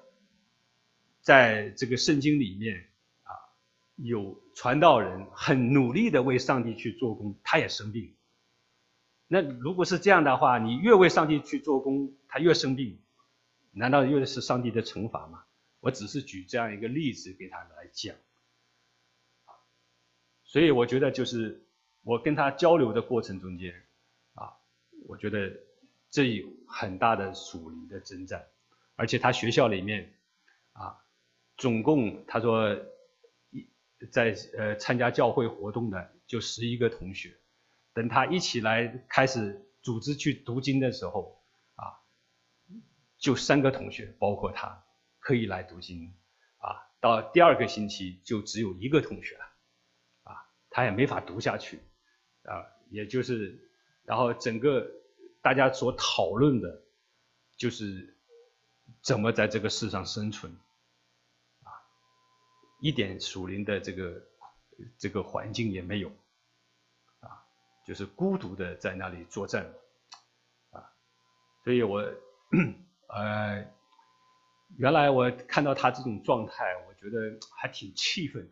[1.20, 2.88] 在这个圣经里面
[3.24, 3.36] 啊，
[3.98, 8.16] 有传道人很努力的为上帝去做工，他也生病。
[9.28, 13.02] 那如果是这样的话，你越为上帝去做工，他越生病，
[13.72, 15.44] 难道又是上帝的惩罚吗？
[15.82, 18.16] 我只是举这样一个例子给他来讲。
[20.46, 21.62] 所以我觉得就是
[22.04, 23.74] 我跟他交流的过程中间，
[24.34, 24.54] 啊，
[25.10, 25.52] 我觉得
[26.10, 28.48] 这有很大的属灵的征战。
[29.02, 30.14] 而且他学校里面，
[30.74, 30.96] 啊，
[31.58, 32.78] 总共他说
[33.50, 33.68] 一
[34.12, 37.36] 在呃参加教会活动的就十一个同学，
[37.96, 41.98] 等他一起来开始组织去读经的时候，啊，
[43.18, 44.84] 就三个同学，包括他
[45.20, 46.14] 可以来读经，
[46.60, 49.46] 啊，到第二个星期就只有一个同学了，
[50.26, 51.80] 啊，他也没法读下去，
[52.44, 53.68] 啊，也就是，
[54.04, 54.88] 然后整个
[55.42, 56.84] 大家所讨论的，
[57.58, 58.16] 就是。
[59.02, 60.52] 怎么在这个世上生存？
[61.64, 61.72] 啊，
[62.80, 64.22] 一点属灵的这个
[64.98, 66.10] 这个环境也没有，
[67.20, 67.44] 啊，
[67.86, 69.74] 就是孤独的在那里作战，
[70.72, 70.84] 啊，
[71.64, 72.02] 所以我
[73.08, 73.66] 呃，
[74.78, 78.52] 原来我看到他这种状态，我觉得还挺气愤的，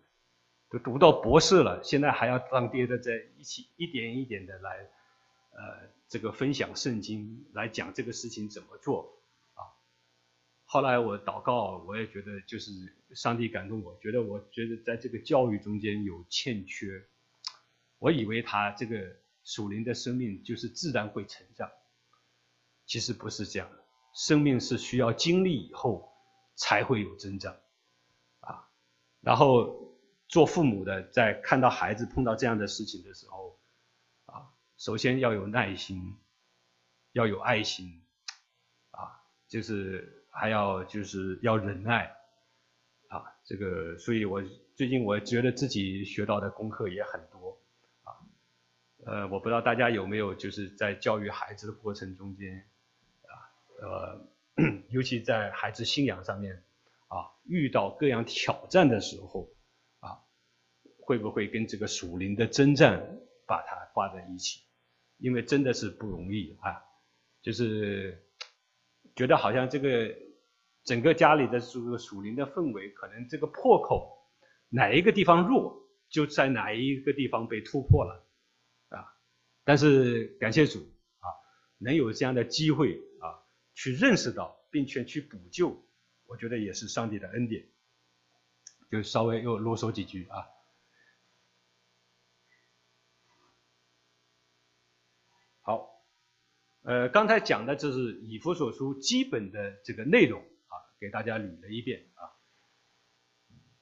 [0.70, 4.90] 都读到博士了，现在还要当爹的在一起一点一点的来，
[5.52, 9.19] 呃，这个分享圣经，来讲这个事情怎么做。
[10.72, 12.72] 后来我祷告，我也觉得就是
[13.16, 17.08] 上帝感动我，觉得我觉得在这个教育中间有欠缺。
[17.98, 21.72] 我以为他这个属灵的生命就是自然会成长，
[22.86, 26.14] 其实不是这样的，生命是需要经历以后
[26.54, 27.58] 才会有增长，
[28.42, 28.70] 啊，
[29.22, 33.60] 然后做父母的在看到孩子碰到这样的事情的时候，
[34.28, 36.16] 啊，首先要有耐心，
[37.14, 38.04] 要有爱心，
[38.92, 40.18] 啊，就是。
[40.32, 42.16] 还要就是要忍耐，
[43.08, 44.42] 啊，这个，所以我
[44.76, 47.60] 最近我觉得自己学到的功课也很多，
[48.04, 48.16] 啊，
[49.06, 52.66] 呃，我不知道大家有没有就是在教育孩子的过程中间，
[53.24, 53.34] 啊，
[53.82, 54.26] 呃，
[54.90, 56.64] 尤其在孩子信仰上面，
[57.08, 59.50] 啊，遇到各样挑战的时候，
[60.00, 60.20] 啊，
[61.02, 64.62] 会不会跟这个属灵的征战把它挂在一起？
[65.18, 66.84] 因为真的是不容易啊，
[67.42, 68.24] 就是。
[69.16, 70.16] 觉得好像这个
[70.84, 74.18] 整个家里的这个属灵的氛围，可能这个破口
[74.70, 75.78] 哪一个地方弱，
[76.10, 78.26] 就在哪一个地方被突破了
[78.90, 79.06] 啊！
[79.64, 80.80] 但是感谢主
[81.20, 81.28] 啊，
[81.78, 83.44] 能有这样的机会啊，
[83.76, 85.84] 去认识到并且去补救，
[86.26, 87.68] 我觉得也是上帝的恩典。
[88.90, 90.46] 就稍微又啰嗦几句啊。
[96.90, 102.26] 呃，刚才讲的这是以弗所书基本的这个内容啊，给大家捋了一遍啊。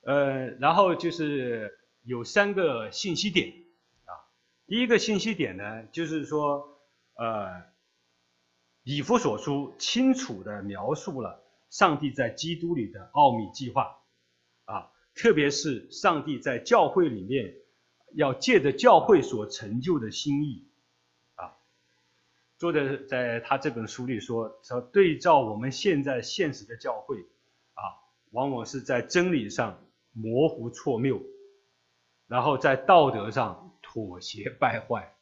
[0.01, 1.71] 呃，然后就是
[2.03, 3.47] 有三个信息点
[4.03, 4.11] 啊。
[4.65, 6.81] 第一个信息点呢，就是说，
[7.15, 7.63] 呃，
[8.83, 14.01] 以弗所书清楚的描述了上帝在基督里的奥秘计划，
[14.65, 17.55] 啊，特别是上帝在教会里面
[18.15, 20.66] 要借着教会所成就的心意，
[22.57, 27.17] 作者在他这本书里说，说对照我们现在现实的教会，
[27.75, 27.81] 啊，
[28.31, 29.79] 往往是在真理上
[30.11, 31.21] 模糊错谬，
[32.25, 35.13] 然后在道德上妥协败坏。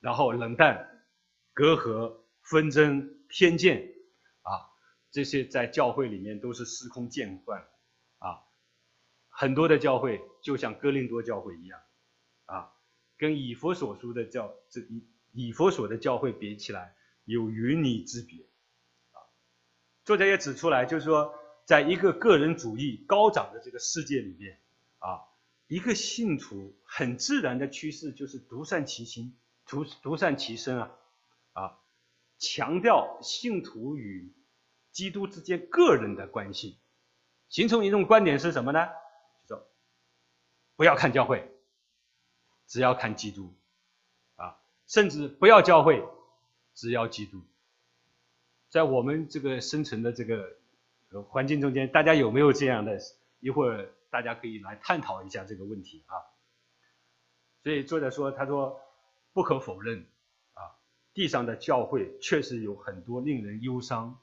[0.00, 1.04] 然后冷淡、
[1.52, 3.88] 隔阂、纷争、偏见，
[4.42, 4.66] 啊，
[5.12, 7.60] 这些在教会里面都是司空见惯，
[8.18, 8.42] 啊，
[9.28, 11.80] 很多的教会就像哥林多教会一样，
[12.46, 12.72] 啊，
[13.16, 18.44] 跟以佛所书的教这一以佛所的教会比起来，有云泥之别，
[19.10, 19.20] 啊，
[20.04, 24.60] 作者也指出来，就是说，在一个个人主义高涨的这个世界里面，
[24.98, 25.20] 啊，
[25.66, 29.36] 一个信徒很自然的趋势就是独善其心。
[29.64, 30.90] 独独善其身啊，
[31.52, 31.78] 啊，
[32.36, 34.34] 强调信徒与
[34.90, 36.78] 基督之间个人的关系，
[37.48, 38.88] 形成一种观点是什么呢？
[39.46, 39.66] 就说
[40.74, 41.48] 不要看教会，
[42.66, 43.54] 只要看基督，
[44.92, 46.04] 甚至不要教会，
[46.74, 47.40] 只要基督。
[48.68, 50.56] 在我们这个生存的这个
[51.30, 52.98] 环境中间，大家有没有这样的？
[53.40, 56.14] 一会儿大家可以来探讨一下这个问题啊。
[57.62, 58.78] 所以作者说，他说。
[59.34, 60.04] 不可否认，
[60.52, 60.76] 啊，
[61.14, 64.20] 地上的教会确实有很多令人忧伤，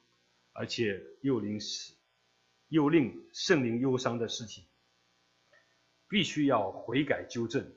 [0.53, 1.59] 而且又令
[2.67, 4.65] 又令圣灵忧伤的事情，
[6.07, 7.73] 必须要悔改纠正。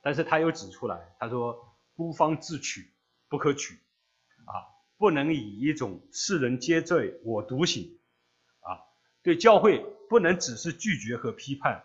[0.00, 1.62] 但是他又指出来，他说
[2.00, 2.90] ：“孤芳自取，
[3.28, 3.74] 不可取，
[4.46, 7.98] 啊，不能以一种世人皆醉我独醒，
[8.60, 8.80] 啊，
[9.22, 11.84] 对教会不能只是拒绝和批判，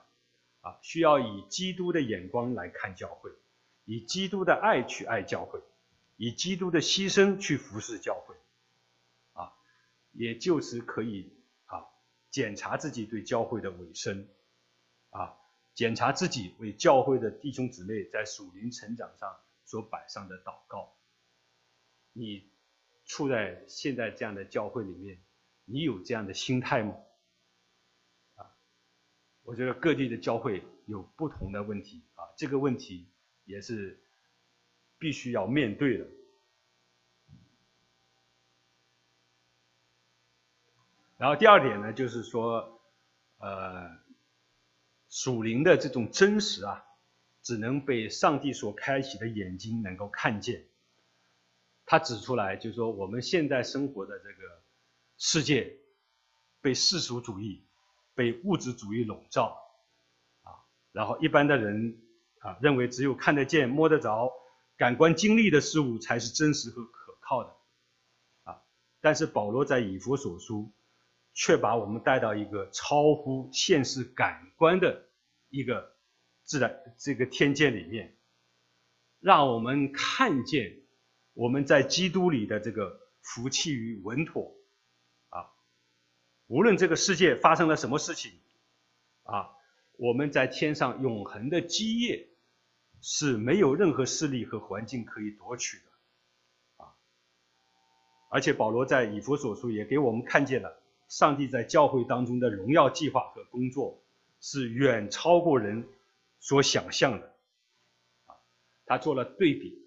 [0.61, 3.29] 啊，需要以基督的眼光来看教会。”
[3.83, 5.59] 以基督的爱去爱教会，
[6.15, 8.35] 以基督的牺牲去服侍教会，
[9.33, 9.51] 啊，
[10.13, 11.33] 也就是可以
[11.65, 11.83] 啊
[12.31, 14.29] 检查自己对教会的委身，
[15.09, 15.33] 啊，
[15.73, 19.35] 检查自己为教会的弟兄姊妹在属灵成长上
[19.65, 20.95] 所摆上的祷告。
[22.13, 22.49] 你
[23.05, 25.21] 处在现在这样的教会里面，
[25.65, 26.95] 你有这样的心态吗？
[28.35, 28.55] 啊，
[29.43, 33.11] 我觉得各地的教会有不同的问题啊，这个问题。
[33.47, 34.03] 也是
[34.97, 36.07] 必须要面对的。
[41.17, 42.81] 然后第二点呢，就是说，
[43.37, 43.99] 呃，
[45.09, 46.83] 属灵的这种真实啊，
[47.45, 50.65] 只能被上帝所开启的眼睛能够看见。
[51.85, 54.61] 他指出来，就是说，我们现在生活的这个
[55.17, 55.77] 世界，
[56.59, 57.63] 被世俗主义、
[58.13, 59.57] 被物质主义笼罩，
[60.43, 60.59] 啊，
[60.91, 62.01] 然后一般的人。
[62.39, 64.31] 啊，认为只有看得见、摸得着、
[64.77, 67.49] 感官经历的事物才是真实和可靠的，
[68.43, 68.61] 啊！
[69.01, 70.71] 但是保罗在以弗所书，
[71.33, 75.07] 却把我们带到一个超乎现实感官的
[75.49, 75.94] 一个
[76.45, 78.15] 自然这个天界里面，
[79.19, 80.77] 让我们看见
[81.33, 84.55] 我们在基督里的这个福气与稳妥，
[85.27, 85.51] 啊！
[86.47, 88.31] 无论这个世界发生了什么事情，
[89.23, 89.49] 啊，
[89.97, 92.29] 我们在天上永恒的基业。
[93.07, 96.95] 是没有任何势力和环境可以夺取的，啊！
[98.31, 104.01] 而且保罗在以弗所书也给我们看见了上帝在教会当中的荣耀计划和工作
[104.39, 105.87] 是远超过人
[106.45, 107.35] 所想象的，
[108.27, 108.37] 啊！
[108.85, 109.83] 他做了对比，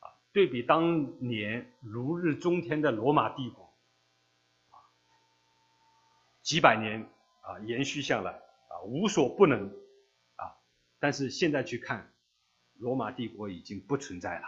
[0.00, 3.74] 啊，对比当年如日中天的罗马帝国，
[4.68, 4.76] 啊，
[6.42, 7.08] 几百年
[7.40, 8.32] 啊延续下来
[8.68, 9.74] 啊无所不能，
[10.36, 10.54] 啊，
[10.98, 12.12] 但是现在去看。
[12.74, 14.46] 罗马帝国已经不存在了，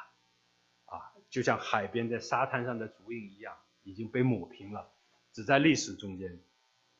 [0.84, 4.90] 啊，就像海边在沙滩上的足印一样，已经被抹平了，
[5.32, 6.42] 只在历史中间，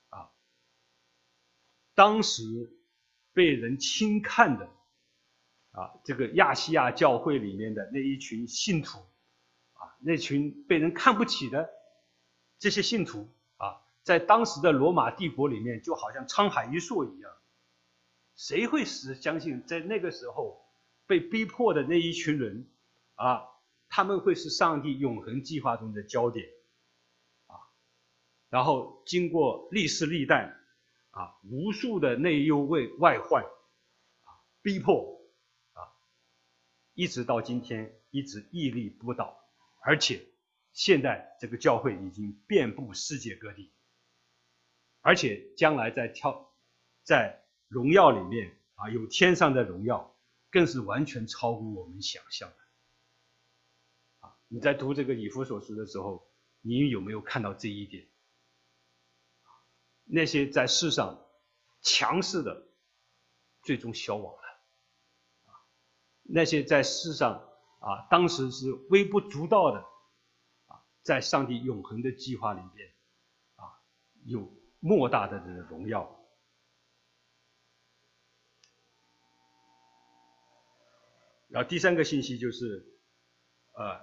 [0.09, 0.31] 啊，
[1.95, 2.43] 当时
[3.33, 4.69] 被人轻看的，
[5.73, 8.99] 啊，这个亚细亚教会里面的那一群信徒，
[9.75, 11.71] 啊，那群被人看不起的
[12.59, 17.33] 这些信徒，啊，在当时的罗马帝国里面，就好像沧海一粟一样，
[18.37, 20.61] 谁会是相信在那个时候？
[21.05, 22.71] 被逼迫的那一群人，
[23.17, 23.43] 啊，
[23.89, 26.49] 他们会是上帝永恒计划中的焦点，
[27.49, 27.59] 啊，
[28.49, 30.57] 然后经过历世历代，
[31.13, 34.29] 啊，无数的内忧外外患，啊，
[34.61, 35.19] 逼迫，
[35.73, 35.89] 啊，
[36.93, 39.39] 一直到今天一直屹立不倒，
[39.81, 40.27] 而且
[40.73, 43.73] 现在这个教会已经遍布世界各地，
[45.01, 46.53] 而且将来在跳，
[47.03, 50.11] 在荣耀里面啊，有天上的荣耀。
[50.53, 52.57] 更是完全超乎我们想象的，
[54.19, 58.07] 啊你在读这个以弗所书的时候，你有没有看到这一点？
[60.15, 61.27] 那些在世上
[61.81, 62.67] 强势的，
[63.63, 64.43] 最终消亡了；
[66.23, 67.49] 那些在世上
[67.81, 69.79] 啊，当时是微不足道的，
[70.67, 72.93] 啊，在上帝永恒的计划里边，
[73.57, 73.73] 啊，
[74.27, 76.23] 有莫大的这个荣耀。
[81.49, 83.01] 然后第三个信息就是，
[83.73, 83.99] 呃，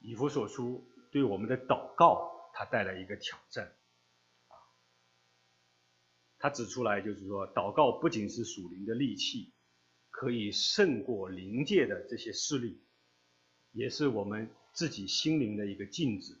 [0.00, 3.72] 以弗所书对我们的祷告，它带来一个挑战。
[6.38, 9.52] 他指出来就是说，祷告不仅是属灵的利器，
[10.10, 12.80] 可以胜过灵界的这些势力，
[13.72, 16.40] 也是我们自己心灵的一个镜子，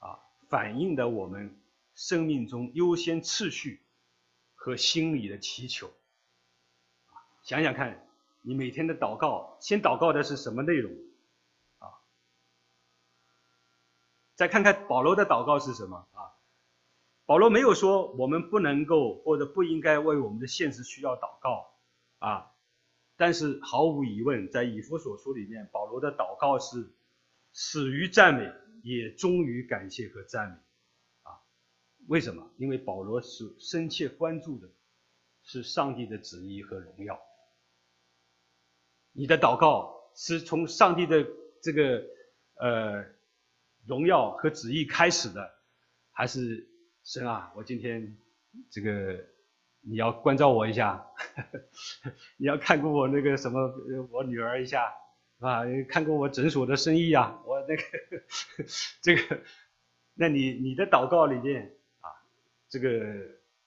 [0.00, 1.58] 啊，反映的我们
[1.94, 3.80] 生命中优先次序
[4.54, 5.92] 和心理的祈求。
[7.42, 8.04] 想想看。
[8.42, 10.92] 你每天的祷告，先祷告的是什么内容？
[11.80, 11.90] 啊，
[14.36, 16.37] 再看看保罗的祷告是什么啊？
[17.28, 21.66] 保罗没有说我们不能够或者不应该为我们的现实需要祷告
[22.20, 22.52] 啊，
[23.18, 26.90] 但是毫无疑问，在以弗所书里面，保罗的祷告是
[27.52, 28.50] 始于赞美，
[28.82, 30.56] 也忠于感谢和赞美
[31.24, 31.36] 啊。
[32.06, 32.50] 为什么？
[32.56, 34.66] 因为保罗是深切关注的
[35.42, 37.20] 是上帝的旨意和荣耀。
[39.12, 41.26] 你的祷告是从上帝的
[41.62, 42.02] 这个
[42.54, 43.04] 呃
[43.86, 45.50] 荣耀和旨意开始的，
[46.10, 46.67] 还是
[47.08, 47.50] 神啊？
[47.56, 48.18] 我今天
[48.70, 49.18] 这个
[49.80, 51.06] 你要关照我一下，
[52.36, 53.72] 你要看过我那个什么
[54.10, 54.92] 我女儿一下
[55.38, 55.62] 啊？
[55.88, 57.42] 看过我诊所的生意啊？
[57.46, 57.82] 我那个
[59.00, 59.40] 这个，
[60.12, 62.12] 那你你的祷告里面啊，
[62.68, 63.16] 这个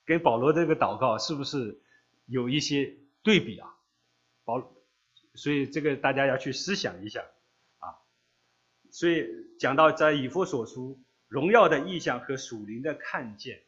[0.06, 1.82] 跟保罗这个祷告是不是
[2.28, 3.74] 有一些对比啊？
[4.46, 4.72] 保。
[5.34, 7.22] 所以这个大家要去思想一下，
[7.80, 7.98] 啊，
[8.92, 9.26] 所以
[9.58, 11.02] 讲到在以弗所书
[11.32, 13.62] 荣耀的意象和属灵的看见，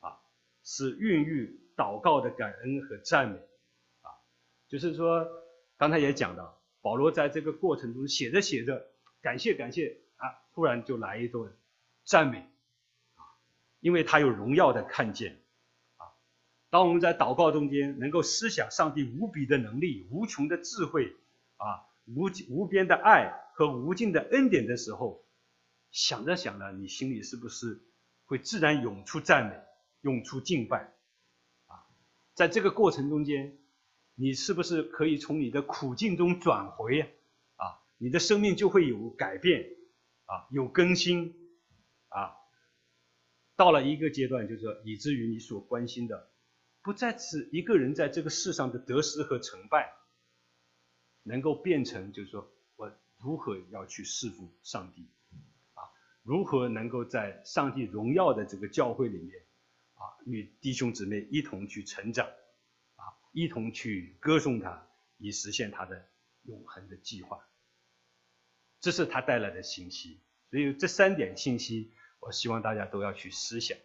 [0.00, 0.16] 啊，
[0.64, 3.36] 是孕育祷告的感恩和赞美，
[4.00, 4.08] 啊，
[4.68, 5.28] 就是说
[5.76, 8.86] 刚才也讲到，保罗在这个过程中写着写着，
[9.20, 11.52] 感谢感谢啊，突然就来一段
[12.04, 12.38] 赞美，
[13.16, 13.20] 啊，
[13.80, 15.42] 因为他有荣耀的看见。
[15.98, 16.08] 啊
[16.70, 21.14] 当我们在祷告中间能够思想上帝无比的能力、无穷的智慧，
[21.58, 25.22] 啊，无无边的爱和无尽的恩典的时候，
[25.90, 27.80] 想着想着，你心里是不是
[28.24, 29.56] 会自然涌出赞美、
[30.02, 30.92] 涌出敬拜？
[31.66, 31.86] 啊，
[32.34, 33.58] 在这个过程中间，
[34.14, 37.00] 你是不是可以从你的苦境中转回？
[37.56, 39.68] 啊，你的生命就会有改变，
[40.26, 41.34] 啊，有更新，
[42.08, 42.36] 啊，
[43.56, 46.30] 到了一个阶段，就是说，以至于你所关心的。
[46.80, 49.92] 不再是一个人在这个世上的得失和成败，
[51.22, 55.10] 能够变成就是说我如何要去侍奉上帝，
[56.28, 59.46] 如何能够在上帝荣耀的这个教会里面，
[59.94, 62.26] 啊，与弟兄姊妹一同去成长，
[62.96, 66.06] 啊，一同去歌颂他，以实现他的
[66.42, 67.48] 永恒的计划。
[68.78, 70.20] 这是他带来的信息，
[70.50, 73.78] 所以这三点信息，我希望大家都要去思想。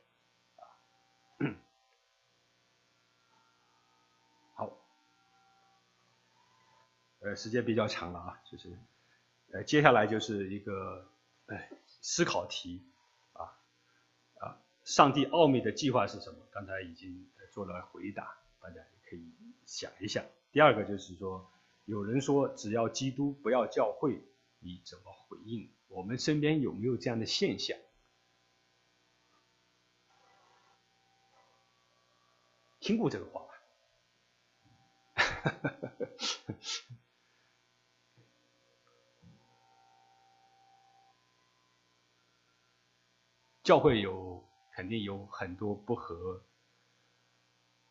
[4.53, 4.77] 好
[7.21, 8.77] 呃，时间比较长了啊，就是，
[9.53, 11.09] 呃，接下来就是一个，
[11.45, 11.69] 哎，
[12.03, 12.83] 思考题，
[13.31, 13.57] 啊，
[14.39, 16.45] 啊，上帝奥秘的计划是什么？
[16.51, 19.31] 刚才已经做了回答，大家也可以
[19.65, 20.25] 想一想。
[20.51, 21.49] 第二个就是说，
[21.85, 24.21] 有人说只要基督不要教会，
[24.59, 25.71] 你怎么回应？
[25.87, 27.77] 我们身边有没有这样的现象？
[32.81, 33.49] 听过这个话吧？
[43.63, 46.43] 教会有肯定有很多不合，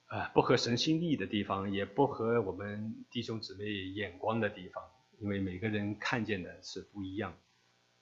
[0.06, 4.84] 啊不合神心意的地方，也不合我们弟兄姊妹眼光的地方，
[5.18, 7.32] 因为每个人看见的是不一样，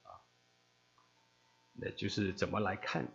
[0.02, 0.18] 啊，
[1.74, 3.06] 那就是怎么来看，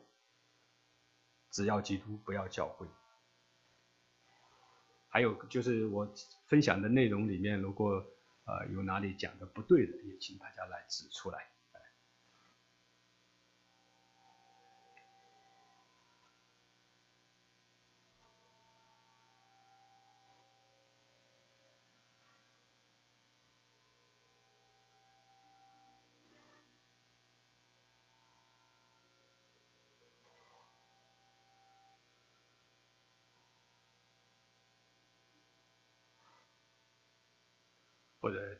[1.51, 2.87] 只要基督不要教会，
[5.09, 6.13] 还有就是我
[6.47, 8.05] 分享的内容里面，如果
[8.45, 11.54] 呃有哪里讲的不对的，也请大家来指出来。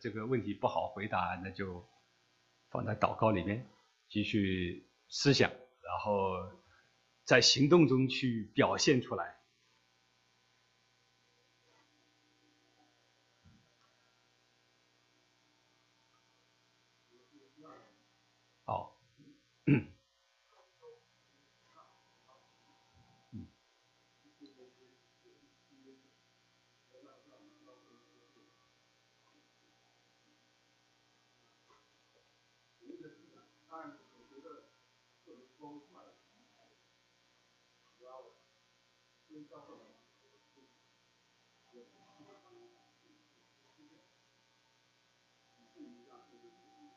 [0.06, 1.84] 这个问题不好回答那就
[2.70, 3.68] 放在祷告里面
[4.08, 6.30] 继续思想然后
[7.24, 9.35] 在行动中去表现出来。
[33.76, 34.72] 但我觉得，
[35.26, 36.16] 特别光怪，
[37.98, 38.32] 主要
[39.28, 39.88] 跟销售人
[40.24, 40.80] 员的素质
[41.74, 42.08] 有关。
[42.18, 42.72] 一方面，
[45.58, 46.88] 你必须让这个产品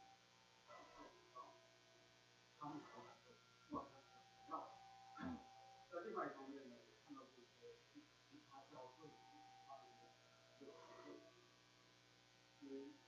[0.94, 1.58] 做广告，
[2.60, 3.02] 他们才会
[3.66, 4.06] 不管他要
[4.46, 5.26] 不要；
[5.90, 8.06] 在另外一方面呢，也看到这些其
[8.48, 9.18] 他销售，
[9.66, 10.14] 他的一个
[10.60, 10.70] 比较
[12.60, 13.07] 嗯。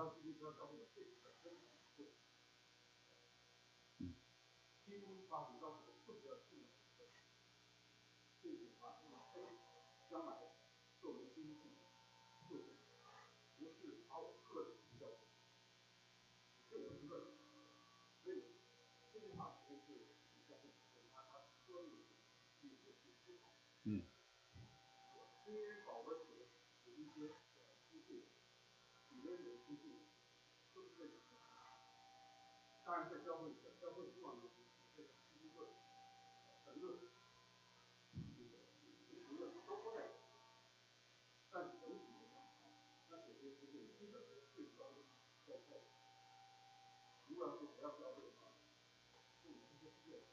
[0.00, 1.20] 教基督教教我们这一，
[3.98, 4.16] 嗯，
[4.86, 6.70] 基督把我们教我们负责信仰，
[8.40, 8.96] 这句话，
[10.10, 10.49] 将来。
[29.70, 29.78] 但，
[30.74, 31.14] 是这种。
[32.84, 34.48] 当，在教会里，教会的重要的就
[34.96, 35.68] 这个机会，
[36.64, 36.98] 神论，
[38.36, 38.58] 这个。
[41.52, 42.30] 但整体来
[42.62, 42.70] 讲，
[43.08, 45.02] 它首先是这个基本的最主要的
[45.46, 45.82] 教后。
[47.28, 48.54] 如果是不要教会的话，
[49.42, 50.26] 就没这个机会。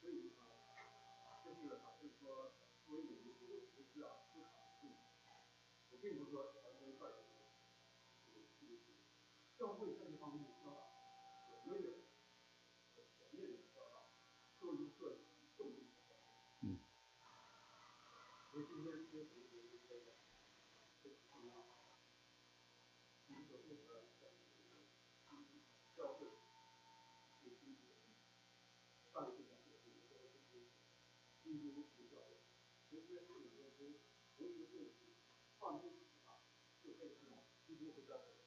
[0.00, 0.40] 所以啊，
[1.44, 2.52] 就是啊，就是说，
[2.86, 3.52] 作为每一个基督
[3.92, 4.96] 需要思考的事情，
[5.90, 6.57] 我并不是说。
[9.58, 10.86] 教会在这方面的教导
[11.50, 12.06] 有没有
[12.94, 14.14] 前面的教导，
[14.56, 15.18] 做一个
[15.56, 16.30] 重点的教导？
[16.62, 16.78] 嗯。
[18.52, 19.74] 所以今天这些同这些
[21.02, 21.50] 这些同学，
[23.26, 24.06] 你所负责的
[25.96, 26.30] 教会
[27.42, 27.82] 也是一个
[29.10, 29.58] 大的，就是说
[31.42, 32.38] 基督徒教会，
[32.88, 33.98] 其实这里面从
[34.36, 35.18] 从一个问题，
[35.58, 36.06] 放心，
[36.80, 37.18] 就可以
[37.66, 38.37] 基督徒教。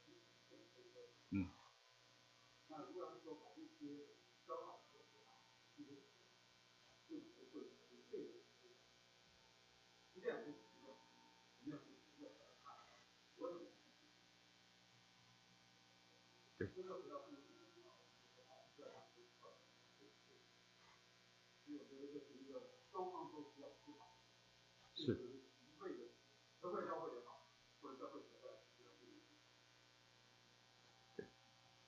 [24.94, 25.18] 是、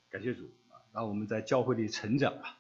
[0.10, 0.63] 感谢主。
[0.94, 2.60] 让我们在教会里成长吧。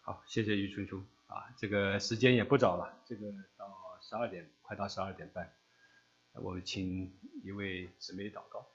[0.00, 5.54] 好，谢谢于春叔啊，这个时间也不早了，这个到十二点，快到十二点半，
[6.32, 8.66] 我们请一位姊妹祷告，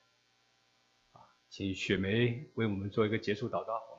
[1.13, 3.98] 啊，请雪梅为我们做一个结束祷告。